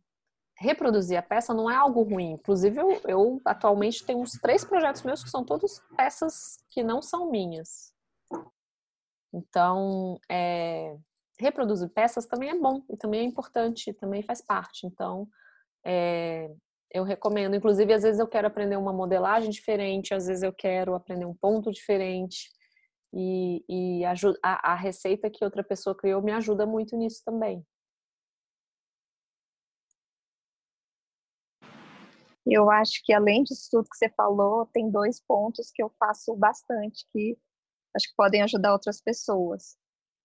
[0.58, 2.32] reproduzir a peça não é algo ruim.
[2.32, 7.00] Inclusive, eu, eu atualmente tenho uns três projetos meus que são todos peças que não
[7.00, 7.94] são minhas.
[9.32, 10.98] Então, é,
[11.40, 14.86] reproduzir peças também é bom e também é importante, também faz parte.
[14.86, 15.28] Então,
[15.84, 16.50] é,
[16.92, 17.56] eu recomendo.
[17.56, 21.34] Inclusive, às vezes eu quero aprender uma modelagem diferente, às vezes eu quero aprender um
[21.34, 22.50] ponto diferente.
[23.12, 27.66] E, e a, a, receita que outra pessoa criou me ajuda muito nisso também.
[32.46, 36.36] Eu acho que além disso tudo que você falou, tem dois pontos que eu faço
[36.36, 37.36] bastante que
[37.94, 39.76] acho que podem ajudar outras pessoas.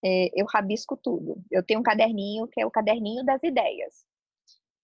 [0.06, 1.42] É, eu rabisco tudo.
[1.50, 4.04] Eu tenho um caderninho que é o caderninho das ideias.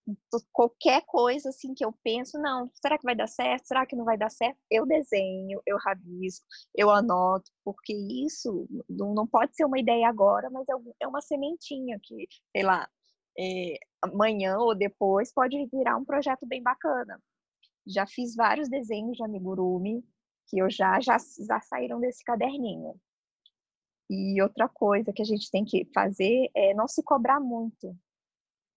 [0.04, 3.66] Então, qualquer coisa assim que eu penso, não, será que vai dar certo?
[3.66, 4.58] Será que não vai dar certo?
[4.68, 6.44] Eu desenho, eu rabisco,
[6.74, 7.92] eu anoto, porque
[8.26, 10.72] isso não pode ser uma ideia agora, mas é,
[11.04, 12.88] é uma sementinha que, sei lá,
[13.38, 17.22] é, amanhã ou depois pode virar um projeto bem bacana.
[17.86, 20.04] Já fiz vários desenhos de amigurumi
[20.48, 21.16] que eu já, já,
[21.46, 23.00] já saíram desse caderninho.
[24.14, 27.96] E outra coisa que a gente tem que fazer é não se cobrar muito.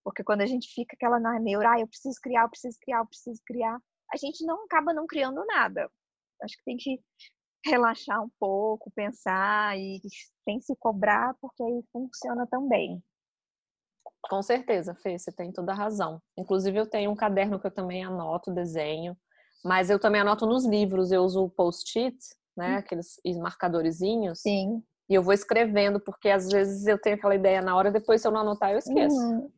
[0.02, 3.00] Porque quando a gente fica aquela na neura, ah, eu preciso criar, eu preciso criar,
[3.00, 3.78] eu preciso criar,
[4.14, 5.92] a gente não acaba não criando nada.
[6.42, 7.02] Acho que tem que
[7.66, 10.00] relaxar um pouco, pensar e
[10.46, 13.04] sem se cobrar, porque aí funciona também.
[14.30, 16.22] Com certeza, Fê, você tem toda a razão.
[16.38, 19.18] Inclusive, eu tenho um caderno que eu também anoto desenho,
[19.66, 22.18] mas eu também anoto nos livros, eu uso o post-it,
[22.56, 22.76] né?
[22.76, 22.78] Hum.
[22.78, 24.40] Aqueles marcadorzinhos.
[24.40, 24.82] Sim.
[25.10, 28.28] E eu vou escrevendo, porque às vezes eu tenho aquela ideia na hora, depois se
[28.28, 29.16] eu não anotar, eu esqueço.
[29.16, 29.52] Uhum.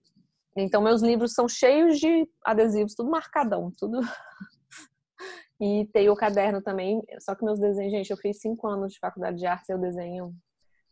[0.58, 4.00] Então, meus livros são cheios de adesivos, tudo marcadão, tudo.
[5.62, 9.00] e tem o caderno também, só que meus desenhos, gente, eu fiz cinco anos de
[9.00, 10.36] faculdade de arte, eu desenho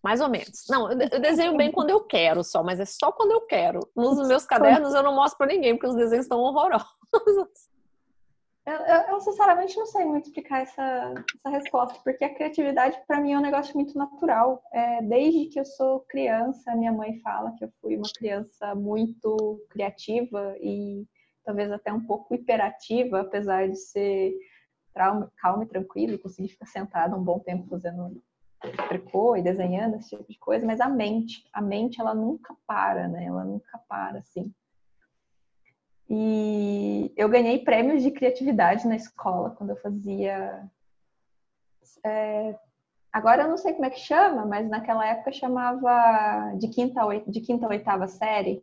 [0.05, 0.65] mais ou menos.
[0.69, 3.79] Não, eu desenho bem quando eu quero só, mas é só quando eu quero.
[3.95, 6.87] Nos meus cadernos eu não mostro para ninguém, porque os desenhos estão horrorosos.
[8.65, 13.21] Eu, eu, eu, sinceramente não sei muito explicar essa, essa resposta, porque a criatividade para
[13.21, 14.63] mim é um negócio muito natural.
[14.73, 19.63] É, desde que eu sou criança, minha mãe fala que eu fui uma criança muito
[19.69, 21.05] criativa e
[21.43, 24.33] talvez até um pouco hiperativa, apesar de ser
[25.37, 28.19] calma e tranquila e conseguir ficar sentada um bom tempo fazendo
[28.87, 33.07] tricô e desenhando esse tipo de coisa, mas a mente, a mente ela nunca para,
[33.07, 33.25] né?
[33.25, 34.51] Ela nunca para assim.
[36.09, 40.63] E eu ganhei prêmios de criatividade na escola quando eu fazia.
[42.03, 42.55] É,
[43.11, 47.41] agora eu não sei como é que chama, mas naquela época chamava de quinta, de
[47.41, 48.61] quinta a oitava série.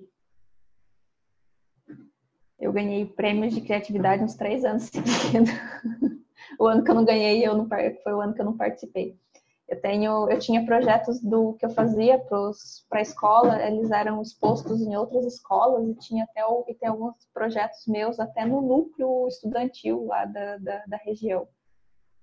[2.59, 5.51] Eu ganhei prêmios de criatividade uns três anos seguidos.
[6.61, 9.19] o ano que eu não ganhei, eu não, foi o ano que eu não participei.
[9.73, 14.83] Eu tenho, eu tinha projetos do que eu fazia para a escola, eles eram expostos
[14.83, 20.05] em outras escolas e tinha até e tem alguns projetos meus até no núcleo estudantil
[20.05, 21.49] lá da, da, da região.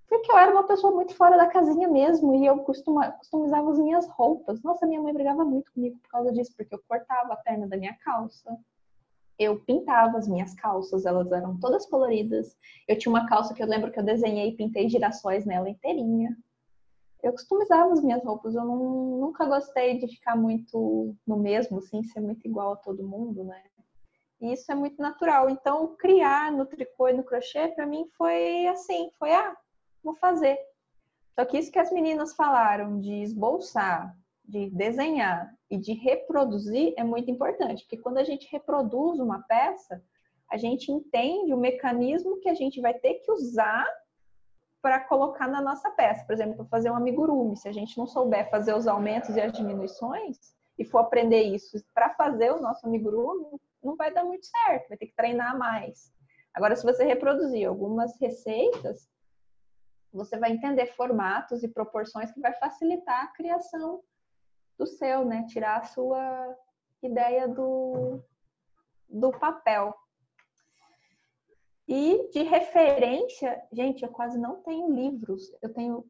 [0.08, 3.80] Porque eu era uma pessoa muito fora da casinha mesmo e eu costuma, customizava as
[3.80, 4.62] minhas roupas.
[4.62, 7.78] Nossa, minha mãe brigava muito comigo por causa disso, porque eu cortava a perna da
[7.78, 8.56] minha calça.
[9.40, 12.56] Eu pintava as minhas calças, elas eram todas coloridas.
[12.88, 16.38] Eu tinha uma calça que eu lembro que eu desenhei e pintei girassóis nela inteirinha
[17.22, 18.78] eu customizava as minhas roupas, eu não,
[19.20, 23.62] nunca gostei de ficar muito no mesmo, assim, ser muito igual a todo mundo, né?
[24.42, 25.50] E isso é muito natural.
[25.50, 29.56] Então, criar no tricô e no crochê, para mim, foi assim, foi, ah,
[30.02, 30.58] vou fazer.
[31.38, 34.16] Só que isso que as meninas falaram de esboçar,
[34.46, 40.02] de desenhar e de reproduzir é muito importante, porque quando a gente reproduz uma peça,
[40.50, 43.86] a gente entende o mecanismo que a gente vai ter que usar
[44.82, 46.26] para colocar na nossa peça.
[46.26, 49.52] Por exemplo, fazer um amigurumi, se a gente não souber fazer os aumentos e as
[49.52, 50.38] diminuições
[50.78, 54.98] e for aprender isso para fazer o nosso amigurumi, não vai dar muito certo, vai
[54.98, 56.14] ter que treinar mais.
[56.54, 59.10] Agora, se você reproduzir algumas receitas,
[60.12, 64.02] você vai entender formatos e proporções que vai facilitar a criação
[64.78, 65.46] do seu, né?
[65.48, 66.56] Tirar a sua
[67.04, 68.20] ideia do,
[69.08, 69.94] do papel.
[71.92, 75.52] E de referência, gente, eu quase não tenho livros.
[75.60, 76.06] Eu tenho.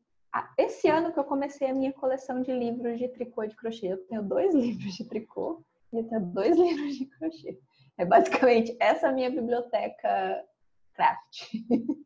[0.58, 3.88] Esse ano que eu comecei a minha coleção de livros de tricô e de crochê.
[3.88, 5.64] Eu tenho dois livros de tricô
[5.94, 7.58] e eu tenho dois livros de crochê.
[7.98, 10.46] É basicamente essa a minha biblioteca
[10.94, 11.48] craft.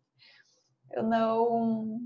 [0.93, 1.99] eu não.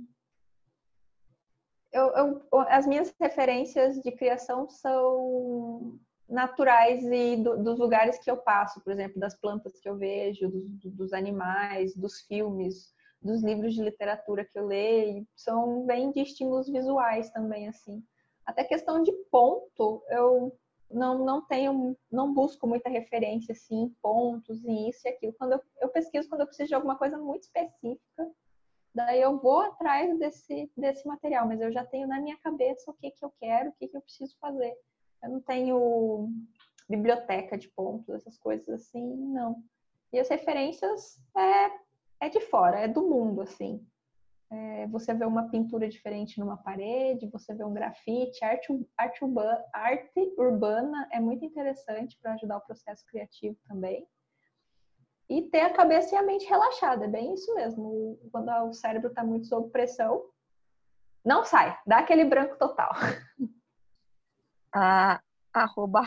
[1.91, 8.37] Eu, eu, as minhas referências de criação são naturais e do, dos lugares que eu
[8.37, 13.73] passo, por exemplo, das plantas que eu vejo, dos, dos, animais, dos filmes, dos livros
[13.73, 18.03] de literatura que eu leio, são bem de estímulos visuais também, assim.
[18.45, 20.53] Até questão de ponto, eu
[20.89, 25.33] não, não tenho, não busco muita referência, assim, pontos e isso e aquilo.
[25.33, 28.31] Quando eu, eu pesquiso quando eu preciso de alguma coisa muito específica,
[28.93, 32.93] daí eu vou atrás desse, desse material, mas eu já tenho na minha cabeça o
[32.93, 34.75] que, que eu quero, o que, que eu preciso fazer.
[35.23, 36.29] Eu não tenho
[36.89, 39.63] biblioteca de pontos, essas coisas assim, não.
[40.11, 43.85] E as referências é, é de fora, é do mundo, assim.
[44.49, 49.65] É, você vê uma pintura diferente numa parede, você vê um grafite, arte, arte, urbana,
[49.73, 54.07] arte urbana é muito interessante para ajudar o processo criativo também.
[55.29, 58.17] E ter a cabeça e a mente relaxada, é bem isso mesmo.
[58.31, 60.23] Quando o cérebro está muito sob pressão,
[61.25, 62.91] não sai, dá aquele branco total.
[64.79, 65.19] A
[65.63, 66.03] arroba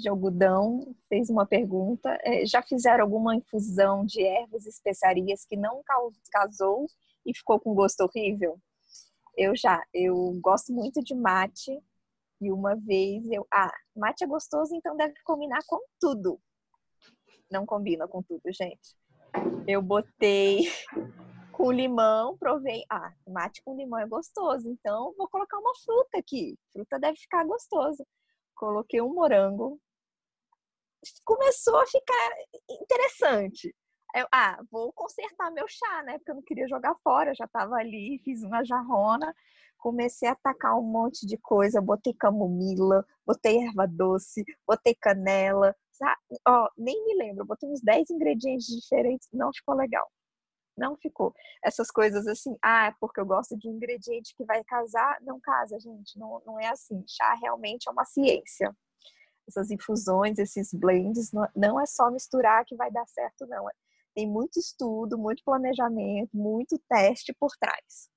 [0.00, 2.18] de algodão fez uma pergunta.
[2.22, 5.80] É, já fizeram alguma infusão de ervas e especiarias que não
[6.32, 6.88] casou
[7.24, 8.58] e ficou com gosto horrível?
[9.36, 9.80] Eu já.
[9.94, 11.80] Eu gosto muito de mate.
[12.40, 13.46] E uma vez eu.
[13.52, 16.40] Ah, mate é gostoso, então deve combinar com tudo.
[17.48, 18.96] Não combina com tudo, gente.
[19.68, 20.68] Eu botei
[21.56, 22.84] com limão, provei.
[22.90, 26.58] Ah, mate com limão é gostoso, então vou colocar uma fruta aqui.
[26.72, 28.04] Fruta deve ficar gostoso.
[28.54, 29.80] Coloquei um morango.
[31.24, 32.30] Começou a ficar
[32.68, 33.74] interessante.
[34.16, 36.18] Eu, ah, vou consertar meu chá, né?
[36.18, 39.34] Porque eu não queria jogar fora, já tava ali, fiz uma jarrona.
[39.78, 45.76] Comecei a tacar um monte de coisa, botei camomila, botei erva doce, botei canela?
[46.48, 50.10] Ó, nem me lembro, botei uns 10 ingredientes diferentes, não ficou legal
[50.76, 51.34] não ficou.
[51.62, 55.40] Essas coisas assim, ah, é porque eu gosto de um ingrediente que vai casar, não
[55.40, 57.04] casa, gente, não, não é assim.
[57.06, 58.74] Chá realmente é uma ciência.
[59.46, 63.66] Essas infusões, esses blends, não, é só misturar que vai dar certo, não.
[64.14, 68.08] Tem muito estudo, muito planejamento, muito teste por trás.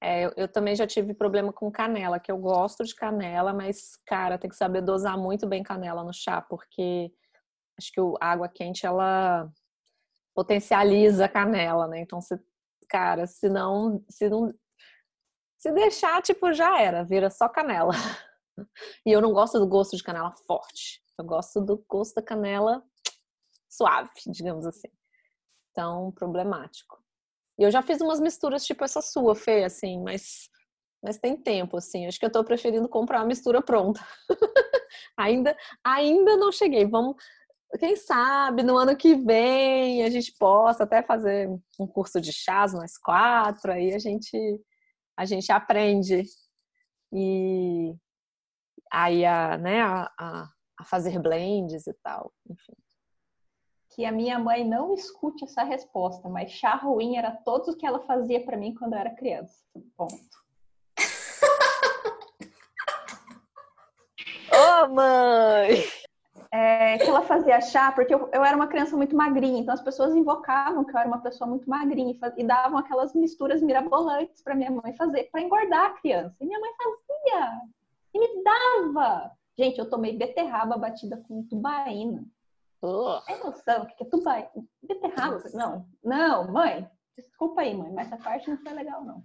[0.00, 3.96] É, eu, eu, também já tive problema com canela, que eu gosto de canela, mas,
[4.06, 7.10] cara, tem que saber dosar muito bem canela no chá, porque
[7.78, 9.50] acho que a água quente, ela
[10.36, 12.00] potencializa a canela, né?
[12.00, 12.38] Então, se,
[12.90, 14.52] cara, se não, se não,
[15.56, 17.92] se deixar, tipo, já era, vira só canela.
[19.04, 21.02] E eu não gosto do gosto de canela forte.
[21.18, 22.82] Eu gosto do gosto da canela
[23.68, 24.88] suave, digamos assim.
[25.70, 26.98] Então, problemático.
[27.58, 30.48] E eu já fiz umas misturas tipo essa sua, Fê, assim, mas
[31.02, 32.06] mas tem tempo, assim.
[32.06, 34.00] Acho que eu tô preferindo comprar a mistura pronta.
[35.16, 36.86] ainda, ainda não cheguei.
[36.86, 37.22] Vamos,
[37.78, 41.48] quem sabe no ano que vem a gente possa até fazer
[41.78, 44.38] um curso de chás nós quatro, aí a gente
[45.16, 46.22] a gente aprende
[47.12, 47.94] e
[48.92, 50.48] aí a, né, a, a,
[50.78, 52.74] a fazer blends e tal, enfim.
[53.90, 57.86] Que a minha mãe não escute essa resposta, mas chá ruim era tudo o que
[57.86, 59.64] ela fazia para mim quando eu era criança.
[59.96, 60.36] Ponto.
[64.52, 65.82] Ô, oh, mãe!
[66.52, 69.82] É, que ela fazia chá, porque eu, eu, era uma criança muito magrinha, então as
[69.82, 73.62] pessoas invocavam que eu era uma pessoa muito magrinha e, faz, e davam aquelas misturas
[73.62, 76.36] mirabolantes para minha mãe fazer, para engordar a criança.
[76.40, 77.60] E minha mãe fazia
[78.14, 79.30] e me dava.
[79.58, 82.24] Gente, eu tomei beterraba batida com tubaína.
[82.82, 83.20] Oh.
[83.26, 84.50] Tem noção o que é tubaína?
[84.82, 85.42] Beterraba?
[85.54, 86.88] Não, não, mãe.
[87.16, 89.24] Desculpa aí, mãe, mas essa parte não foi legal, não.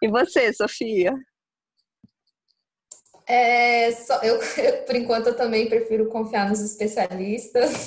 [0.00, 1.12] E você, Sofia?
[3.28, 4.38] É, só, eu,
[4.86, 7.86] por enquanto, eu também prefiro confiar nos especialistas.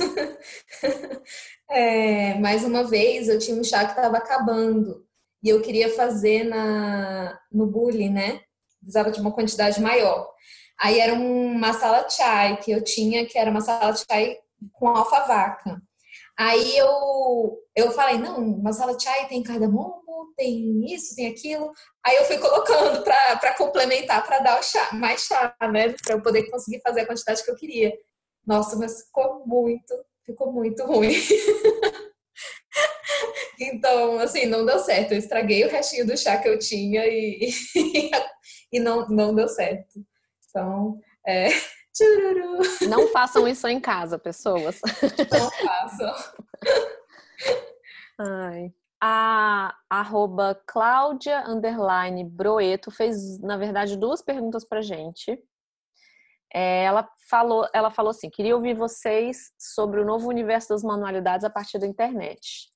[1.70, 5.04] é, mais uma vez, eu tinha um chá que estava acabando
[5.44, 8.42] e eu queria fazer na, no bullying, né?
[8.80, 10.30] Precisava de uma quantidade maior.
[10.80, 14.38] Aí era um masala chai que eu tinha, que era masala chai
[14.74, 15.82] com alfavaca.
[16.38, 21.72] Aí eu, eu falei, não, masala chai tem cardamomo, tem isso, tem aquilo.
[22.04, 25.94] Aí eu fui colocando para complementar, para dar chá, mais chá, né?
[26.04, 27.94] Para eu poder conseguir fazer a quantidade que eu queria.
[28.46, 29.94] Nossa, mas ficou muito,
[30.26, 31.14] ficou muito ruim.
[33.60, 35.12] então, assim, não deu certo.
[35.12, 37.52] Eu estraguei o restinho do chá que eu tinha e,
[38.72, 40.00] e não, não deu certo.
[40.50, 41.50] Então, é.
[41.94, 42.62] Tchururu.
[42.90, 44.80] Não façam isso em casa, pessoas.
[45.32, 46.14] Não façam.
[48.20, 55.44] Ai a arroba Cláudia Underline Broeto fez, na verdade, duas perguntas para gente.
[56.54, 61.44] É, ela, falou, ela falou assim: queria ouvir vocês sobre o novo universo das manualidades
[61.44, 62.71] a partir da internet.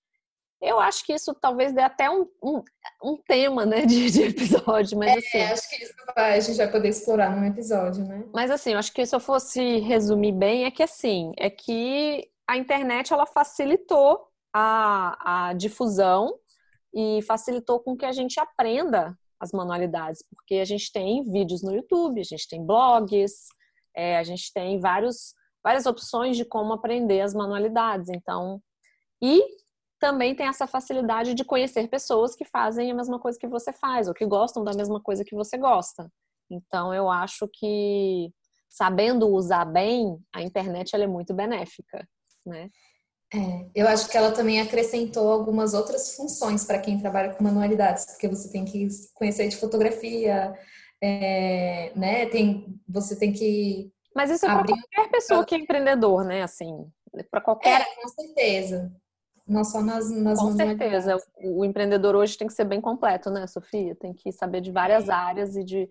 [0.65, 2.63] Eu acho que isso talvez dê até um, um,
[3.03, 5.53] um tema, né, de, de, episódio, mas é, assim...
[5.53, 8.25] acho que isso vai, a gente vai poder explorar num episódio, né?
[8.33, 12.27] Mas assim, eu acho que se eu fosse resumir bem, é que assim, é que
[12.47, 16.37] a internet, ela facilitou a, a difusão
[16.93, 21.73] e facilitou com que a gente aprenda as manualidades, porque a gente tem vídeos no
[21.73, 23.47] YouTube, a gente tem blogs,
[23.95, 28.09] é, a gente tem vários, várias opções de como aprender as manualidades.
[28.09, 28.61] Então,
[29.21, 29.43] e
[30.05, 34.07] também tem essa facilidade de conhecer pessoas que fazem a mesma coisa que você faz,
[34.07, 36.11] ou que gostam da mesma coisa que você gosta.
[36.47, 38.31] Então, eu acho que
[38.69, 42.07] sabendo usar bem, a internet ela é muito benéfica,
[42.45, 42.69] né?
[43.33, 48.05] É, eu acho que ela também acrescentou algumas outras funções para quem trabalha com manualidades,
[48.05, 50.53] porque você tem que conhecer de fotografia,
[51.01, 52.27] é, né?
[52.27, 53.91] Tem, você tem que.
[54.15, 56.43] Mas isso é para qualquer pessoa que é empreendedor, né?
[56.43, 56.87] Assim,
[57.31, 57.81] para qualquer.
[57.81, 58.95] É, com certeza.
[59.47, 61.17] Não só nas, nas Com certeza.
[61.37, 63.95] O, o, empreendedor hoje tem que ser bem completo, né, Sofia?
[63.95, 65.89] Tem que saber de várias áreas e de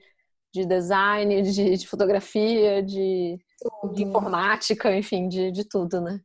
[0.54, 3.40] de design, de, de fotografia, de,
[3.92, 6.20] de, informática, enfim, de, de tudo, né?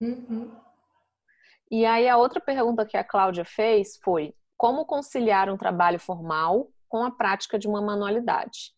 [0.00, 0.50] Uhum.
[1.70, 6.70] E aí a outra pergunta que a Cláudia fez foi como conciliar um trabalho formal
[6.88, 8.72] com a prática de uma manualidade?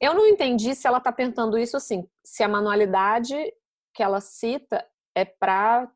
[0.00, 3.36] Eu não entendi se ela está perguntando isso assim, se a manualidade
[3.94, 4.84] que ela cita
[5.14, 5.88] é para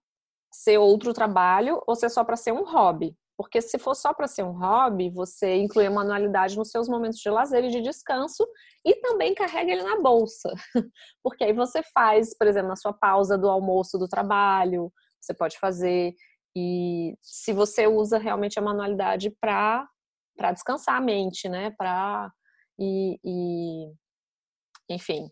[0.51, 3.17] ser outro trabalho ou se é só para ser um hobby.
[3.37, 7.21] Porque se for só para ser um hobby, você inclui a manualidade nos seus momentos
[7.21, 8.45] de lazer e de descanso
[8.85, 10.53] e também carrega ele na bolsa.
[11.23, 15.57] Porque aí você faz, por exemplo, na sua pausa do almoço do trabalho, você pode
[15.57, 16.15] fazer.
[16.57, 19.87] E se você usa realmente a manualidade para
[20.53, 21.71] descansar a mente, né?
[21.79, 22.33] Para
[22.77, 23.93] e, e,
[24.91, 25.31] enfim.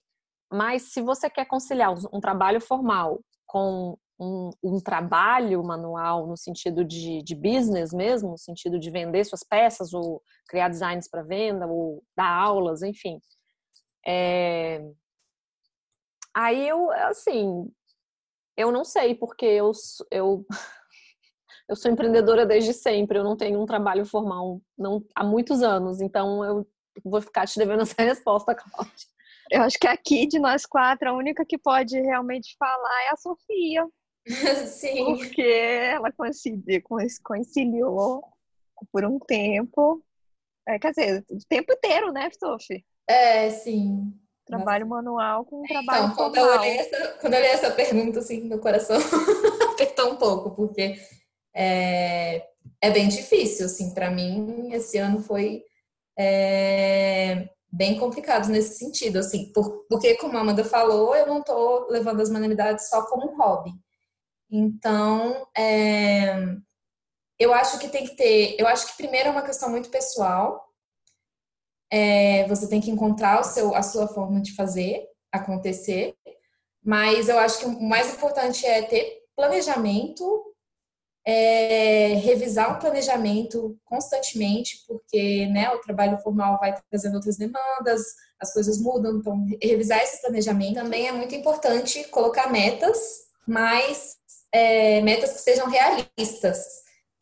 [0.52, 6.84] Mas se você quer conciliar um trabalho formal com um, um, trabalho manual no sentido
[6.84, 11.66] de, de business mesmo, no sentido de vender suas peças ou criar designs para venda
[11.66, 13.20] ou dar aulas, enfim.
[14.06, 14.80] É...
[16.34, 17.70] Aí eu, assim,
[18.56, 19.72] eu não sei, porque eu,
[20.10, 20.46] eu,
[21.68, 26.00] eu sou empreendedora desde sempre, eu não tenho um trabalho formal não, há muitos anos,
[26.00, 26.66] então eu
[27.04, 28.92] vou ficar te devendo essa resposta, Cláudia.
[29.50, 33.16] Eu acho que aqui de nós quatro, a única que pode realmente falar é a
[33.16, 33.86] Sofia.
[34.66, 35.16] Sim.
[35.16, 36.12] Porque ela
[37.22, 38.24] conciliou
[38.92, 40.02] por um tempo.
[40.68, 42.84] É, quer dizer, o tempo inteiro, né, Sophie?
[43.08, 44.12] É, sim.
[44.44, 48.18] Trabalho manual com então, trabalho então, quando eu, olhei essa, quando eu olhei essa pergunta,
[48.18, 48.96] assim, meu coração
[49.72, 50.96] apertou um pouco, porque
[51.54, 52.44] é,
[52.80, 55.62] é bem difícil, assim, para mim, esse ano foi
[56.18, 61.88] é, bem complicado nesse sentido, assim, por, porque, como a Amanda falou, eu não estou
[61.88, 63.70] levando as manualidades só como um hobby.
[64.50, 66.56] Então, é,
[67.38, 68.56] eu acho que tem que ter.
[68.58, 70.64] Eu acho que primeiro é uma questão muito pessoal.
[71.90, 76.14] É, você tem que encontrar o seu, a sua forma de fazer acontecer.
[76.84, 80.54] Mas eu acho que o mais importante é ter planejamento,
[81.26, 88.02] é, revisar um planejamento constantemente, porque né, o trabalho formal vai trazendo outras demandas,
[88.40, 94.16] as coisas mudam, então revisar esse planejamento também é muito importante colocar metas, mas
[94.52, 96.58] é, metas que sejam realistas,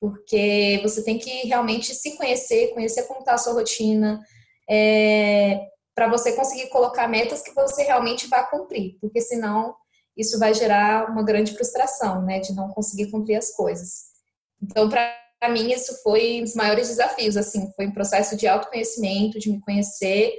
[0.01, 4.20] porque você tem que realmente se conhecer, conhecer como está a sua rotina,
[4.68, 5.61] é,
[5.95, 9.75] para você conseguir colocar metas que você realmente vai cumprir, porque senão
[10.16, 14.14] isso vai gerar uma grande frustração, né, de não conseguir cumprir as coisas.
[14.62, 19.39] Então, para mim, isso foi um dos maiores desafios, assim, foi um processo de autoconhecimento,
[19.39, 20.33] de me conhecer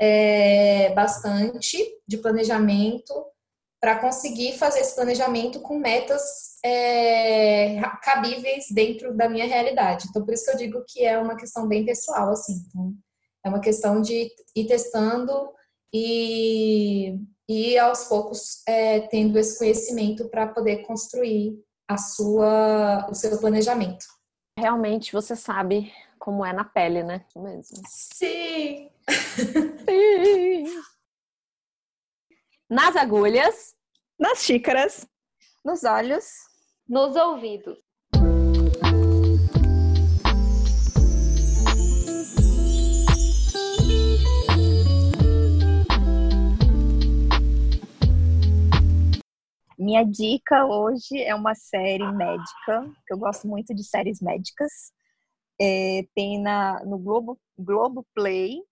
[0.00, 3.12] é, bastante, de planejamento,
[3.82, 10.06] para conseguir fazer esse planejamento com metas é, cabíveis dentro da minha realidade.
[10.08, 12.64] Então, por isso que eu digo que é uma questão bem pessoal, assim.
[12.68, 12.94] Então,
[13.44, 15.50] é uma questão de ir testando
[15.92, 17.18] e,
[17.48, 24.06] e aos poucos é, tendo esse conhecimento para poder construir a sua, o seu planejamento.
[24.56, 27.24] Realmente você sabe como é na pele, né?
[27.34, 27.82] Mesmo.
[27.88, 28.88] Sim.
[29.84, 30.82] Sim
[32.72, 33.74] nas agulhas,
[34.18, 35.06] nas xícaras,
[35.62, 36.24] nos olhos,
[36.88, 37.76] nos ouvidos.
[49.78, 54.72] Minha dica hoje é uma série médica, que eu gosto muito de séries médicas.
[55.60, 58.62] É, tem na, no Globo, Globo Play,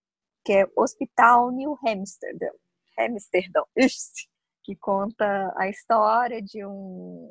[0.43, 2.55] que é Hospital New Amsterdam.
[2.97, 3.61] Amsterdã,
[4.63, 7.29] que conta a história de um.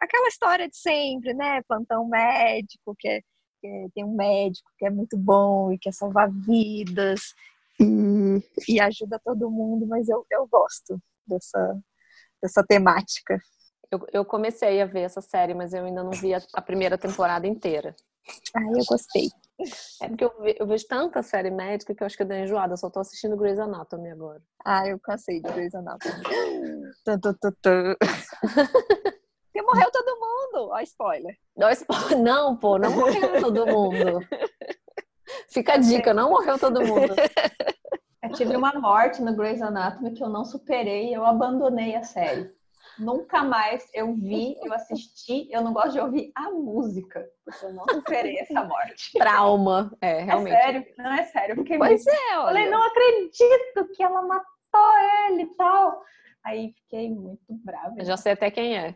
[0.00, 1.62] aquela história de sempre, né?
[1.62, 3.20] Plantão médico, que, é,
[3.60, 7.34] que é, tem um médico que é muito bom e quer salvar vidas
[7.80, 11.82] e, e ajuda todo mundo, mas eu, eu gosto dessa,
[12.40, 13.40] dessa temática.
[13.90, 16.96] Eu, eu comecei a ver essa série, mas eu ainda não vi a, a primeira
[16.96, 17.94] temporada inteira.
[18.54, 19.28] Ah, eu gostei.
[20.00, 22.72] É porque eu, eu, vejo tanta série médica que eu acho que eu dei enjoada.
[22.72, 24.42] Eu só tô assistindo Grey's Anatomy agora.
[24.64, 26.14] Ah, eu cansei de Grey's Anatomy.
[29.52, 30.70] Porque morreu todo mundo.
[30.70, 31.36] Ó, spoiler.
[31.56, 32.18] Não, spoiler.
[32.18, 34.20] não, pô, não morreu todo mundo.
[35.48, 37.14] Fica a dica, não morreu todo mundo.
[38.22, 42.50] Eu tive uma morte no Grey's Anatomy que eu não superei, eu abandonei a série.
[42.98, 47.72] Nunca mais eu vi, eu assisti, eu não gosto de ouvir a música, porque eu
[47.72, 49.12] não superei essa morte.
[49.18, 50.54] Trauma, é, realmente.
[50.54, 51.56] É sério, não é sério.
[51.56, 52.16] Fiquei pois muito...
[52.16, 52.46] é, olha.
[52.46, 56.02] Falei, não acredito que ela matou ele e tal.
[56.44, 57.94] Aí fiquei muito brava.
[57.98, 58.94] Eu já sei até quem é.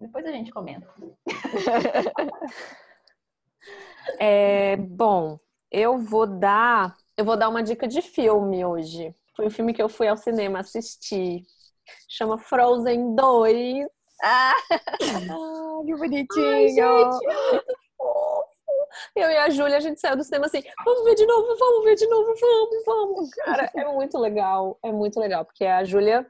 [0.00, 0.88] Depois a gente comenta.
[4.18, 5.38] é, bom,
[5.70, 9.14] eu vou dar eu vou dar uma dica de filme hoje.
[9.34, 11.42] Foi um filme que eu fui ao cinema assistir.
[12.08, 13.86] Chama Frozen 2.
[14.22, 14.54] Ah,
[15.84, 16.46] que bonitinho.
[16.46, 18.56] Ai, gente, é muito fofo.
[19.14, 21.84] Eu e a Júlia, a gente saiu do cinema assim, vamos ver de novo, vamos
[21.84, 23.30] ver de novo, vamos, vamos.
[23.30, 26.26] Cara, é muito legal, é muito legal, porque a Júlia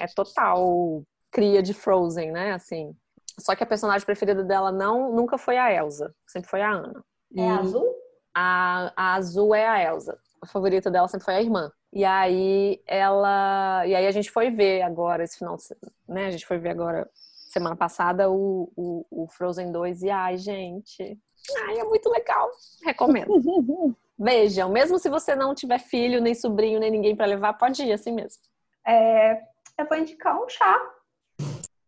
[0.00, 2.52] é total cria de Frozen, né?
[2.52, 2.94] Assim.
[3.40, 7.04] Só que a personagem preferida dela não nunca foi a Elsa, sempre foi a Ana.
[7.36, 7.94] É azul?
[8.34, 10.18] A, a azul é a Elsa.
[10.42, 11.72] A favorita dela sempre foi a irmã.
[11.92, 13.86] E aí ela.
[13.86, 16.26] E aí a gente foi ver agora, esse final de semana, né?
[16.26, 17.08] A gente foi ver agora,
[17.50, 20.02] semana passada, o, o, o Frozen 2.
[20.02, 21.18] E ai, gente.
[21.66, 22.50] Ai, é muito legal.
[22.82, 23.28] Recomendo.
[24.18, 27.92] Vejam, mesmo se você não tiver filho, nem sobrinho, nem ninguém para levar, pode ir
[27.92, 28.40] assim mesmo.
[28.86, 29.42] É,
[29.78, 30.80] eu vou indicar um chá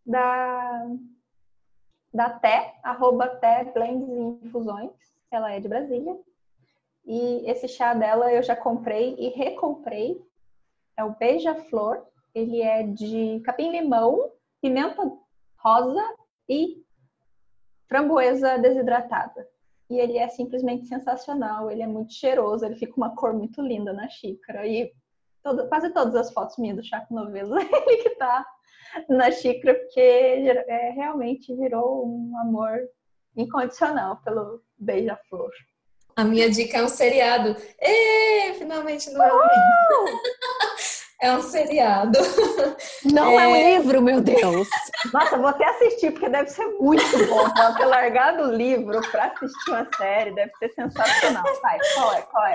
[0.05, 0.86] da,
[2.12, 4.90] da Té, arroba Té Blends e Infusões.
[5.30, 6.18] Ela é de Brasília.
[7.07, 10.20] E esse chá dela eu já comprei e recomprei.
[10.96, 12.02] É o Beija-Flor.
[12.34, 15.02] Ele é de capim-limão, pimenta
[15.59, 16.02] rosa
[16.48, 16.82] e
[17.88, 19.46] framboesa desidratada.
[19.90, 21.70] E ele é simplesmente sensacional.
[21.70, 22.64] Ele é muito cheiroso.
[22.64, 24.66] Ele fica uma cor muito linda na xícara.
[24.66, 24.92] E
[25.42, 28.44] todo, quase todas as fotos minhas do chá com novelo, ele que tá
[29.09, 32.78] na xícara, porque é, realmente virou um amor
[33.36, 35.50] incondicional pelo beija-flor.
[36.16, 37.56] A minha dica é um seriado.
[37.80, 39.38] Ê, finalmente não é um
[41.20, 42.18] É um seriado.
[43.04, 43.44] Não é...
[43.44, 43.48] é...
[43.48, 44.68] um livro, meu Deus.
[45.12, 47.48] Nossa, vou até assistir, porque deve ser muito bom.
[47.48, 51.44] Vou ter largado o livro para assistir uma série, deve ser sensacional.
[51.62, 52.22] Vai, qual é?
[52.22, 52.54] Qual é?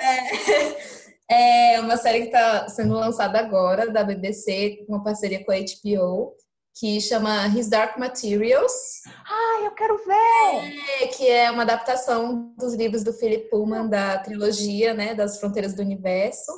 [1.30, 1.76] é?
[1.76, 6.36] É uma série que está sendo lançada agora, da BBC, uma parceria com a HBO
[6.80, 9.02] que chama His Dark Materials.
[9.06, 11.04] Ah, eu quero ver!
[11.04, 15.74] É, que é uma adaptação dos livros do Philip Pullman da trilogia, né, das Fronteiras
[15.74, 16.52] do Universo.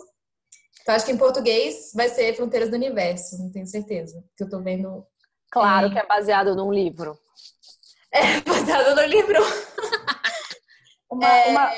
[0.81, 4.49] Então, acho que em português vai ser Fronteiras do Universo, não tenho certeza, que eu
[4.49, 5.03] tô vendo.
[5.51, 7.17] Claro que é baseado num livro.
[8.13, 9.39] É, baseado no livro.
[11.09, 11.49] uma, é...
[11.49, 11.71] uma,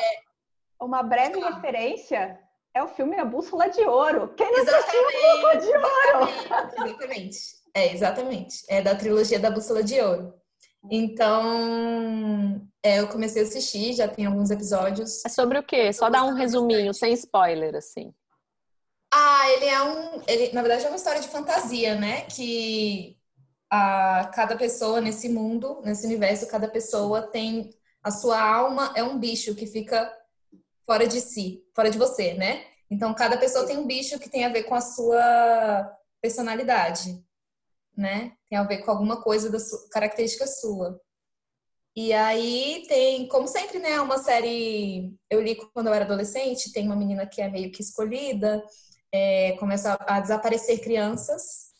[0.81, 2.39] uma breve referência
[2.73, 4.33] é o filme A Bússola de Ouro.
[4.35, 6.89] Quem não assistiu A Bússola de Ouro?
[6.89, 7.62] Exatamente.
[7.75, 8.63] É, exatamente.
[8.69, 10.33] É da trilogia da Bússola de Ouro.
[10.91, 15.23] Então, é, eu comecei a assistir, já tem alguns episódios.
[15.25, 15.91] É sobre o quê?
[15.93, 18.13] Só dar um resuminho, sem spoiler, assim.
[19.11, 20.21] Ah, ele é um.
[20.27, 22.21] Ele, na verdade, é uma história de fantasia, né?
[22.21, 23.17] Que
[23.69, 27.69] a, cada pessoa nesse mundo, nesse universo, cada pessoa tem.
[28.03, 30.11] A sua alma é um bicho que fica
[30.85, 32.65] fora de si, fora de você, né?
[32.91, 37.23] Então, cada pessoa tem um bicho que tem a ver com a sua personalidade
[37.95, 38.33] né?
[38.49, 40.99] Tem a ver com alguma coisa da sua, característica sua.
[41.95, 45.15] E aí tem, como sempre, né, uma série.
[45.29, 48.63] Eu li quando eu era adolescente, tem uma menina que é meio que escolhida,
[49.11, 51.71] é, começa a desaparecer crianças,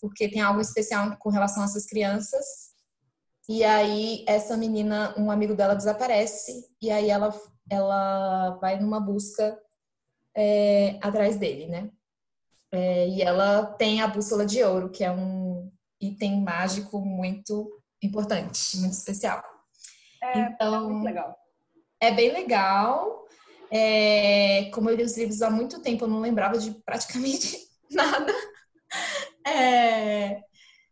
[0.00, 2.44] porque tem algo especial com relação a essas crianças.
[3.48, 7.34] E aí essa menina, um amigo dela desaparece, e aí ela,
[7.70, 9.58] ela vai numa busca
[10.36, 11.90] é, atrás dele, né?
[12.74, 15.70] É, e ela tem a bússola de ouro, que é um
[16.00, 19.40] item mágico muito importante, muito especial.
[20.20, 21.36] É, então, é muito legal.
[22.00, 23.28] É bem legal.
[23.70, 27.56] É, como eu li os livros há muito tempo, eu não lembrava de praticamente
[27.92, 28.34] nada.
[29.46, 30.40] É,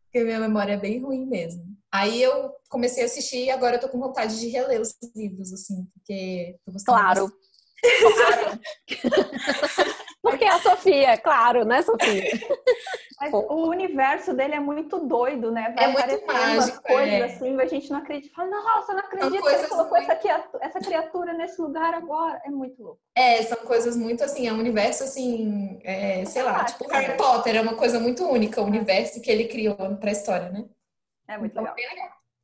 [0.04, 1.64] porque minha memória é bem ruim mesmo.
[1.90, 5.52] Aí eu comecei a assistir e agora eu tô com vontade de reler os livros,
[5.52, 6.56] assim, porque
[6.86, 7.28] Claro.
[7.82, 8.60] Claro.
[10.22, 12.22] Porque é a Sofia, claro, né, Sofia?
[13.20, 15.74] Mas o universo dele é muito doido, né?
[15.76, 17.24] Vai é muito mágico, coisas é.
[17.24, 18.34] assim, a gente não acredita.
[18.34, 20.10] Fala, nossa, não acredito que ele colocou muito...
[20.10, 22.40] essa, essa criatura nesse lugar agora.
[22.44, 23.00] É muito louco.
[23.16, 27.56] É, são coisas muito assim, é um universo assim, é, sei lá, tipo Harry Potter,
[27.56, 30.64] é uma coisa muito única, o universo que ele criou pra história, né?
[31.28, 31.76] É muito então, legal.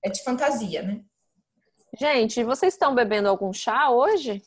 [0.05, 1.01] É de fantasia, né?
[1.99, 4.43] Gente, vocês estão bebendo algum chá hoje?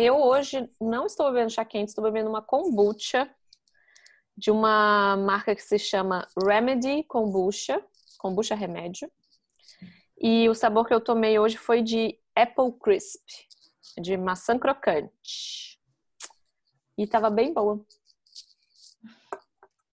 [0.00, 3.28] Eu hoje não estou bebendo chá quente, estou bebendo uma kombucha
[4.36, 7.84] de uma marca que se chama Remedy Kombucha,
[8.16, 9.10] kombucha remédio.
[10.16, 13.24] E o sabor que eu tomei hoje foi de Apple Crisp,
[14.00, 15.80] de maçã crocante.
[16.96, 17.84] E tava bem boa.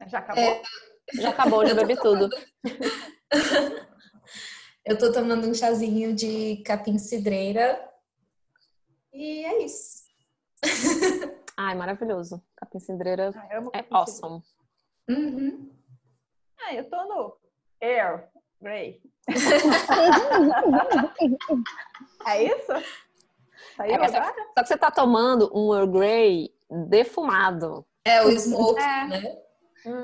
[0.06, 0.44] Já acabou?
[0.44, 0.61] É,
[1.15, 2.30] já acabou, já bebi tudo.
[4.86, 7.84] Eu tô tomando um chazinho de capim cidreira
[9.15, 9.94] e é isso.
[11.57, 12.41] Ai, maravilhoso.
[12.57, 14.41] Capim cidreira ah, é awesome.
[15.10, 15.72] Uhum.
[16.60, 17.38] Ah, eu tô no
[17.82, 18.27] Air
[18.61, 19.02] Grey.
[22.27, 22.72] é isso?
[23.76, 24.36] Saiu É, só, agora?
[24.57, 26.53] só que você tá tomando um Earl Grey
[26.88, 27.86] defumado.
[28.03, 29.07] É o smoke, É.
[29.07, 29.38] né?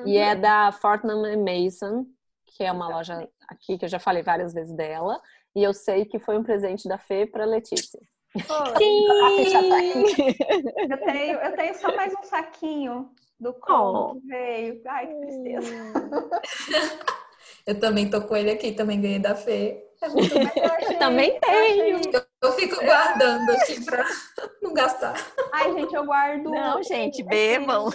[0.06, 2.06] E é da Fortnum Mason,
[2.46, 5.22] que é uma loja aqui que eu já falei várias vezes dela.
[5.56, 8.00] E eu sei que foi um presente da Fê pra Letícia.
[8.48, 9.06] Tá aqui.
[10.90, 13.10] Eu tenho, eu tenho só mais um saquinho
[13.40, 14.82] do como que veio.
[14.88, 15.76] Ai, que tristeza.
[17.66, 19.84] Eu também tô com ele aqui, também ganhei da Fê.
[20.02, 22.00] É muito eu também tenho.
[22.12, 24.04] Eu, eu fico guardando aqui pra
[24.64, 25.14] não gastar.
[25.54, 26.50] Ai, gente, eu guardo.
[26.50, 27.90] Não, gente, esse- bebam.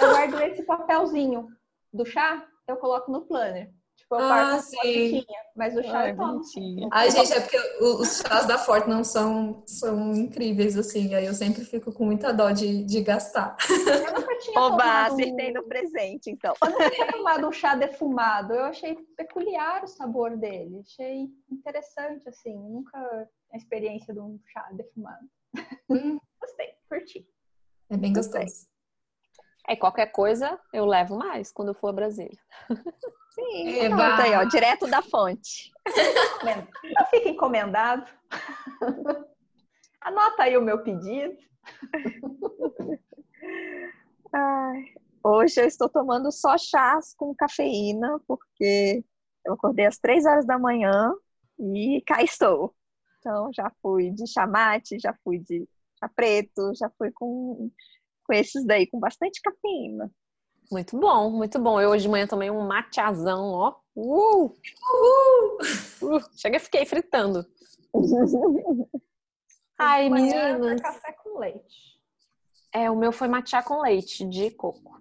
[0.00, 1.46] Eu guardo esse papelzinho
[1.92, 3.70] do chá, eu coloco no planner.
[4.10, 5.24] Tipo, eu Ah, sim.
[5.54, 6.32] mas o chá Ai, eu tomo.
[6.32, 6.88] bonitinha.
[6.90, 11.14] Ai, gente, é porque os chás da Forte não são, são incríveis, assim.
[11.14, 13.56] Aí eu sempre fico com muita dó de, de gastar.
[13.70, 15.12] Eu nunca tinha Oba, tomado...
[15.12, 16.54] acertei no presente, então.
[16.60, 18.52] Eu nunca tinha tomado um chá defumado.
[18.52, 20.80] Eu achei peculiar o sabor dele.
[20.80, 22.56] Achei interessante, assim.
[22.58, 22.98] Nunca
[23.52, 25.24] a experiência de um chá defumado.
[25.88, 27.24] Hum, Gostei, curti.
[27.90, 28.66] é bem gostoso.
[29.70, 32.36] É, qualquer coisa eu levo mais quando eu for a Brasília.
[33.30, 33.94] Sim, Eba.
[33.94, 35.70] pronto aí, ó, direto da fonte.
[36.42, 38.04] Não fica encomendado.
[40.02, 41.36] Anota aí o meu pedido.
[44.32, 44.86] Ai,
[45.22, 49.04] hoje eu estou tomando só chás com cafeína, porque
[49.46, 51.14] eu acordei às três horas da manhã
[51.60, 52.74] e cá estou.
[53.20, 55.64] Então, já fui de chamate, já fui de
[56.00, 57.70] chá preto, já fui com,
[58.30, 60.08] com esses daí, com bastante cafeína.
[60.70, 61.80] Muito bom, muito bom.
[61.80, 63.74] Eu hoje de manhã tomei um matchazão, ó.
[63.96, 64.54] Uh!
[66.00, 66.20] Uh!
[66.36, 67.44] Chega, fiquei fritando.
[69.76, 70.80] Ai, meninas.
[70.80, 72.00] Café com leite.
[72.72, 75.00] É, o meu foi matcha com leite de coco.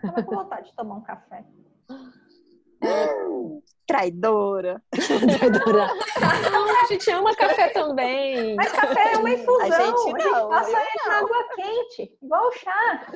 [0.00, 1.44] Tava com vontade de tomar um café.
[3.92, 4.82] Traidora.
[5.38, 5.86] Traidora.
[6.50, 8.56] Não, a gente ama café também.
[8.56, 9.60] Mas café é uma infusão.
[9.60, 10.78] A gente não, passa
[11.10, 13.12] água quente, igual o chá.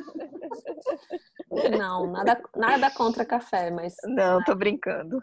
[1.78, 5.18] Não, nada, nada contra café, mas, Não, tô brincando.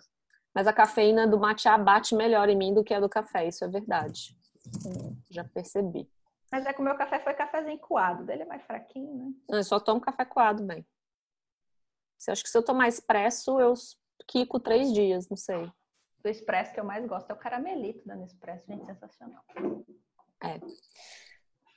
[0.56, 3.64] mas a cafeína do matcha bate melhor em mim do que a do café, isso
[3.64, 4.36] é verdade.
[5.30, 6.10] Já percebi.
[6.52, 8.26] Mas é que o meu café foi cafezinho coado.
[8.26, 9.32] Dele é mais fraquinho, né?
[9.48, 10.84] Não, Eu só tomo café coado, bem.
[12.28, 13.76] Eu acho que se eu tomar expresso, eu
[14.28, 15.70] quico três dias, não sei.
[16.24, 19.44] Do expresso que eu mais gosto é o caramelito da Nespresso, gente, sensacional.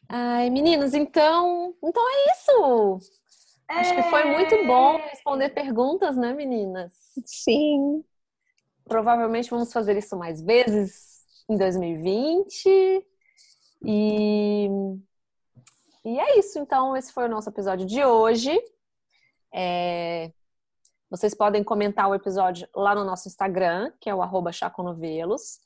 [0.09, 2.99] Ai, meninas, então, então é isso.
[3.69, 6.93] Acho que foi muito bom responder perguntas, né, meninas?
[7.25, 8.05] Sim.
[8.85, 13.05] Provavelmente vamos fazer isso mais vezes em 2020.
[13.85, 14.69] E,
[16.05, 16.59] e é isso.
[16.61, 18.57] Então, esse foi o nosso episódio de hoje.
[19.53, 20.31] É,
[21.11, 25.61] Vocês podem comentar o episódio lá no nosso Instagram, que é o arroba chaconovelos.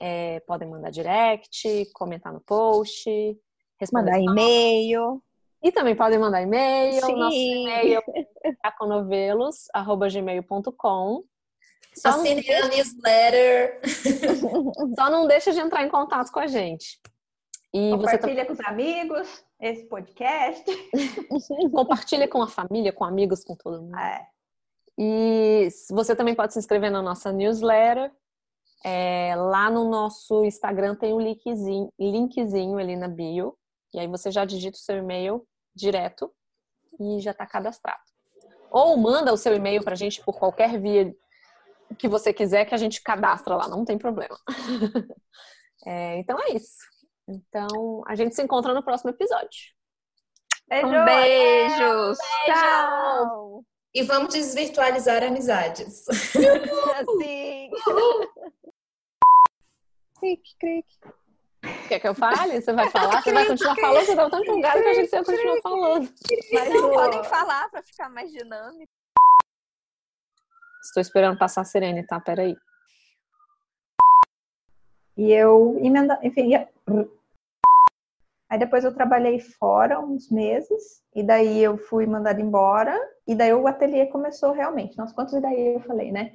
[0.00, 3.08] É, podem mandar direct, comentar no post,
[3.80, 5.22] responder Mandar e-mail.
[5.62, 7.00] e também podem mandar e-mail.
[7.04, 7.16] Sim.
[7.16, 8.02] Nosso e-mail
[8.44, 11.24] é chaconovelos.gmail.com.
[11.94, 13.80] Só não, Assine a newsletter.
[14.96, 16.98] só não deixa de entrar em contato com a gente.
[17.74, 20.64] E você também Compartilha com os amigos esse podcast.
[21.70, 23.98] compartilha com a família, com amigos, com todo mundo.
[23.98, 24.26] É.
[25.04, 28.12] E você também pode se inscrever na nossa newsletter.
[28.84, 33.58] É, lá no nosso Instagram tem um linkzinho, linkzinho ali na bio.
[33.92, 36.32] E aí você já digita o seu e-mail direto
[37.00, 38.00] e já está cadastrado.
[38.70, 41.12] Ou manda o seu e-mail para a gente por qualquer via
[41.98, 44.38] que você quiser que a gente cadastra lá, não tem problema.
[45.84, 46.78] É, então é isso.
[47.26, 49.74] Então a gente se encontra no próximo episódio.
[50.68, 50.86] Beijo.
[50.86, 52.12] Um beijo.
[52.46, 53.64] Tchau.
[53.94, 56.08] E vamos desvirtualizar amizades.
[56.08, 57.70] Assim.
[60.18, 60.86] Cric, cric.
[61.88, 62.60] Quer que eu fale?
[62.60, 63.20] Você vai falar?
[63.22, 64.04] Você vai continuar falando?
[64.06, 66.14] Você tá tão empolgado que a gente vai continuar falando.
[66.52, 68.92] Mas Não, podem falar para ficar mais dinâmico.
[70.84, 72.20] Estou esperando passar a Sirene, tá?
[72.20, 72.56] Peraí.
[75.16, 76.68] E eu emenda, enfim, ia-
[78.52, 82.94] aí depois eu trabalhei fora uns meses, e daí eu fui mandada embora,
[83.26, 84.94] e daí o ateliê começou realmente.
[84.98, 86.32] Nossa, quantos daí eu falei, né?